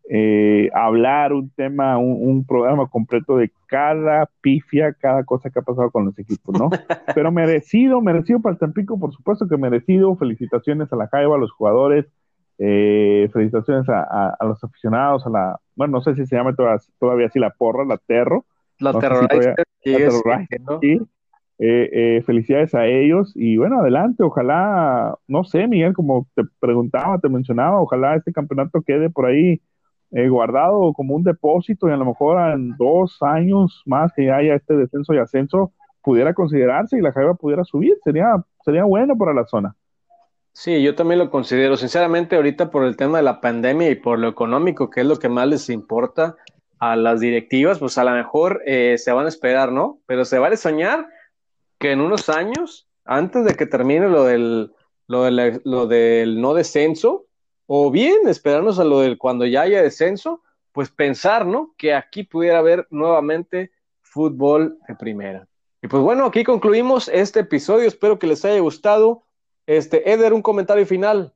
eh, 0.09 0.69
hablar 0.73 1.31
un 1.31 1.49
tema, 1.51 1.97
un, 1.97 2.45
programa 2.45 2.87
completo 2.87 3.37
de 3.37 3.51
cada 3.67 4.29
pifia, 4.41 4.93
cada 4.93 5.23
cosa 5.23 5.49
que 5.49 5.59
ha 5.59 5.63
pasado 5.63 5.91
con 5.91 6.05
los 6.05 6.19
equipos, 6.19 6.59
¿no? 6.59 6.69
Pero 7.15 7.31
merecido, 7.31 8.01
merecido 8.01 8.41
para 8.41 8.53
el 8.53 8.59
Tampico, 8.59 8.99
por 8.99 9.13
supuesto 9.13 9.47
que 9.47 9.57
merecido. 9.57 10.15
Felicitaciones 10.17 10.91
a 10.91 10.97
la 10.97 11.07
Jaiba, 11.07 11.35
a 11.35 11.39
los 11.39 11.51
jugadores, 11.51 12.05
eh, 12.57 13.29
felicitaciones 13.33 13.87
a, 13.89 14.37
los 14.41 14.63
aficionados, 14.63 15.25
a 15.25 15.29
la, 15.29 15.59
bueno, 15.75 15.93
no 15.93 16.01
sé 16.01 16.15
si 16.15 16.25
se 16.25 16.35
llama 16.35 16.55
todavía, 16.55 17.27
así 17.27 17.39
la 17.39 17.51
porra, 17.51 17.85
la 17.85 17.97
terro. 17.97 18.45
La 18.79 18.91
no 18.91 18.99
sí. 20.81 21.01
Eh, 21.59 22.21
felicidades 22.25 22.73
a 22.75 22.87
ellos 22.87 23.31
y 23.35 23.57
bueno, 23.57 23.79
adelante, 23.79 24.23
ojalá, 24.23 25.15
no 25.27 25.43
sé, 25.43 25.67
Miguel, 25.67 25.93
como 25.93 26.27
te 26.35 26.43
preguntaba, 26.59 27.19
te 27.19 27.29
mencionaba, 27.29 27.79
ojalá 27.79 28.15
este 28.15 28.33
campeonato 28.33 28.81
quede 28.81 29.09
por 29.09 29.27
ahí 29.27 29.61
eh, 30.15 30.27
guardado 30.29 30.93
como 30.93 31.15
un 31.15 31.23
depósito 31.23 31.89
y 31.89 31.91
a 31.91 31.97
lo 31.97 32.05
mejor 32.05 32.37
en 32.53 32.77
dos 32.77 33.17
años 33.21 33.81
más 33.87 34.13
que 34.13 34.31
haya 34.31 34.53
este 34.53 34.75
descenso 34.75 35.11
y 35.13 35.17
ascenso 35.17 35.73
pudiera 36.03 36.35
considerarse 36.35 36.97
y 36.97 37.01
la 37.01 37.11
Jaiba 37.11 37.33
pudiera 37.33 37.63
subir, 37.63 37.95
sería, 38.03 38.35
sería 38.63 38.83
bueno 38.83 39.17
para 39.17 39.33
la 39.33 39.45
zona. 39.45 39.75
Sí, 40.53 40.83
yo 40.83 40.93
también 40.93 41.19
lo 41.19 41.31
considero. 41.31 41.75
Sinceramente, 41.75 42.35
ahorita 42.35 42.69
por 42.69 42.85
el 42.85 42.95
tema 42.95 43.17
de 43.17 43.23
la 43.23 43.41
pandemia 43.41 43.89
y 43.89 43.95
por 43.95 44.19
lo 44.19 44.29
económico, 44.29 44.89
que 44.89 45.01
es 45.01 45.07
lo 45.07 45.17
que 45.17 45.27
más 45.27 45.47
les 45.47 45.69
importa 45.69 46.37
a 46.79 46.95
las 46.95 47.19
directivas, 47.19 47.79
pues 47.79 47.97
a 47.97 48.03
lo 48.03 48.11
mejor 48.11 48.61
eh, 48.65 48.97
se 48.97 49.11
van 49.11 49.25
a 49.25 49.29
esperar, 49.29 49.71
¿no? 49.71 49.99
Pero 50.05 50.25
se 50.25 50.37
vale 50.37 50.55
soñar 50.57 51.07
que 51.79 51.91
en 51.91 52.01
unos 52.01 52.29
años, 52.29 52.87
antes 53.03 53.45
de 53.45 53.55
que 53.55 53.65
termine 53.65 54.07
lo 54.09 54.25
del, 54.25 54.71
lo, 55.07 55.29
lo 55.31 55.87
del 55.87 56.39
no 56.39 56.53
descenso, 56.53 57.25
o 57.65 57.89
bien 57.89 58.27
esperarnos 58.27 58.77
a 58.77 58.83
lo 58.83 58.99
del 58.99 59.17
cuando 59.17 59.45
ya 59.45 59.61
haya 59.61 59.81
descenso, 59.81 60.43
pues 60.71 60.91
pensar, 60.91 61.47
¿no? 61.47 61.73
Que 61.77 61.95
aquí 61.95 62.23
pudiera 62.23 62.59
haber 62.59 62.87
nuevamente 62.91 63.71
fútbol 64.01 64.77
de 64.87 64.95
primera. 64.95 65.47
Y 65.81 65.87
pues 65.87 66.03
bueno, 66.03 66.25
aquí 66.25 66.43
concluimos 66.43 67.09
este 67.09 67.41
episodio. 67.41 67.87
Espero 67.87 68.19
que 68.19 68.27
les 68.27 68.45
haya 68.45 68.59
gustado. 68.59 69.23
Este, 69.65 70.11
Eder, 70.11 70.33
un 70.33 70.41
comentario 70.41 70.85
final. 70.85 71.33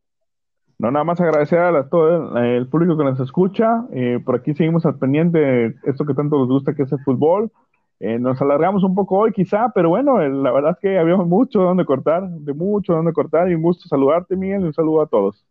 No, 0.79 0.91
nada 0.91 1.03
más 1.03 1.19
agradecer 1.19 1.59
a 1.59 1.89
todo 1.89 2.37
el, 2.37 2.67
público 2.67 2.97
que 2.97 3.03
nos 3.03 3.19
escucha. 3.19 3.85
Eh, 3.91 4.19
por 4.23 4.35
aquí 4.35 4.53
seguimos 4.53 4.85
al 4.85 4.99
pendiente 4.99 5.39
de 5.39 5.75
esto 5.85 6.05
que 6.05 6.13
tanto 6.13 6.37
nos 6.37 6.47
gusta, 6.47 6.75
que 6.75 6.83
es 6.83 6.91
el 6.91 6.99
fútbol. 6.99 7.51
Eh, 7.99 8.19
nos 8.19 8.39
alargamos 8.41 8.83
un 8.83 8.93
poco 8.93 9.17
hoy 9.17 9.31
quizá, 9.31 9.71
pero 9.73 9.89
bueno, 9.89 10.19
la 10.19 10.51
verdad 10.51 10.73
es 10.73 10.77
que 10.79 10.99
había 10.99 11.15
mucho 11.17 11.61
donde 11.61 11.83
cortar, 11.83 12.29
de 12.29 12.53
mucho 12.53 12.93
donde 12.93 13.11
cortar 13.11 13.49
y 13.49 13.55
un 13.55 13.63
gusto 13.63 13.87
saludarte, 13.87 14.35
Miguel, 14.35 14.61
y 14.61 14.65
un 14.65 14.73
saludo 14.73 15.01
a 15.01 15.07
todos. 15.07 15.43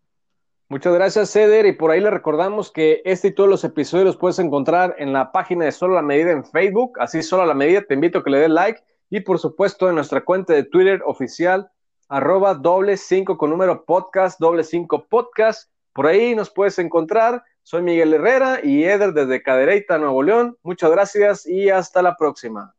Muchas 0.69 0.95
gracias, 0.95 1.33
Ceder. 1.33 1.67
Y 1.67 1.73
por 1.73 1.91
ahí 1.91 2.01
le 2.01 2.11
recordamos 2.11 2.73
que 2.73 3.01
este 3.05 3.29
y 3.29 3.33
todos 3.33 3.49
los 3.49 3.65
episodios 3.65 4.07
los 4.07 4.17
puedes 4.17 4.39
encontrar 4.39 4.95
en 4.99 5.12
la 5.12 5.33
página 5.33 5.65
de 5.65 5.73
Solo 5.73 5.95
la 5.95 6.03
Medida 6.03 6.33
en 6.33 6.45
Facebook. 6.45 6.99
Así, 7.01 7.23
Solo 7.23 7.47
la 7.47 7.55
Medida, 7.55 7.83
te 7.83 7.95
invito 7.95 8.19
a 8.19 8.25
que 8.25 8.31
le 8.31 8.39
des 8.39 8.51
like. 8.51 8.81
Y 9.11 9.21
por 9.21 9.39
supuesto, 9.39 9.89
en 9.89 9.95
nuestra 9.95 10.25
cuenta 10.25 10.53
de 10.53 10.65
Twitter 10.65 11.03
oficial, 11.07 11.71
arroba 12.09 12.55
doble 12.55 12.97
cinco 12.97 13.37
con 13.37 13.51
número 13.51 13.85
podcast, 13.85 14.38
doble 14.38 14.64
cinco 14.64 15.07
podcast. 15.09 15.71
Por 15.92 16.07
ahí 16.07 16.35
nos 16.35 16.51
puedes 16.51 16.79
encontrar. 16.79 17.42
Soy 17.62 17.83
Miguel 17.83 18.14
Herrera 18.14 18.61
y 18.62 18.85
Eder 18.85 19.12
desde 19.12 19.42
Cadereyta, 19.42 19.99
Nuevo 19.99 20.23
León. 20.23 20.57
Muchas 20.62 20.90
gracias 20.90 21.47
y 21.47 21.69
hasta 21.71 22.03
la 22.03 22.16
próxima. 22.16 22.76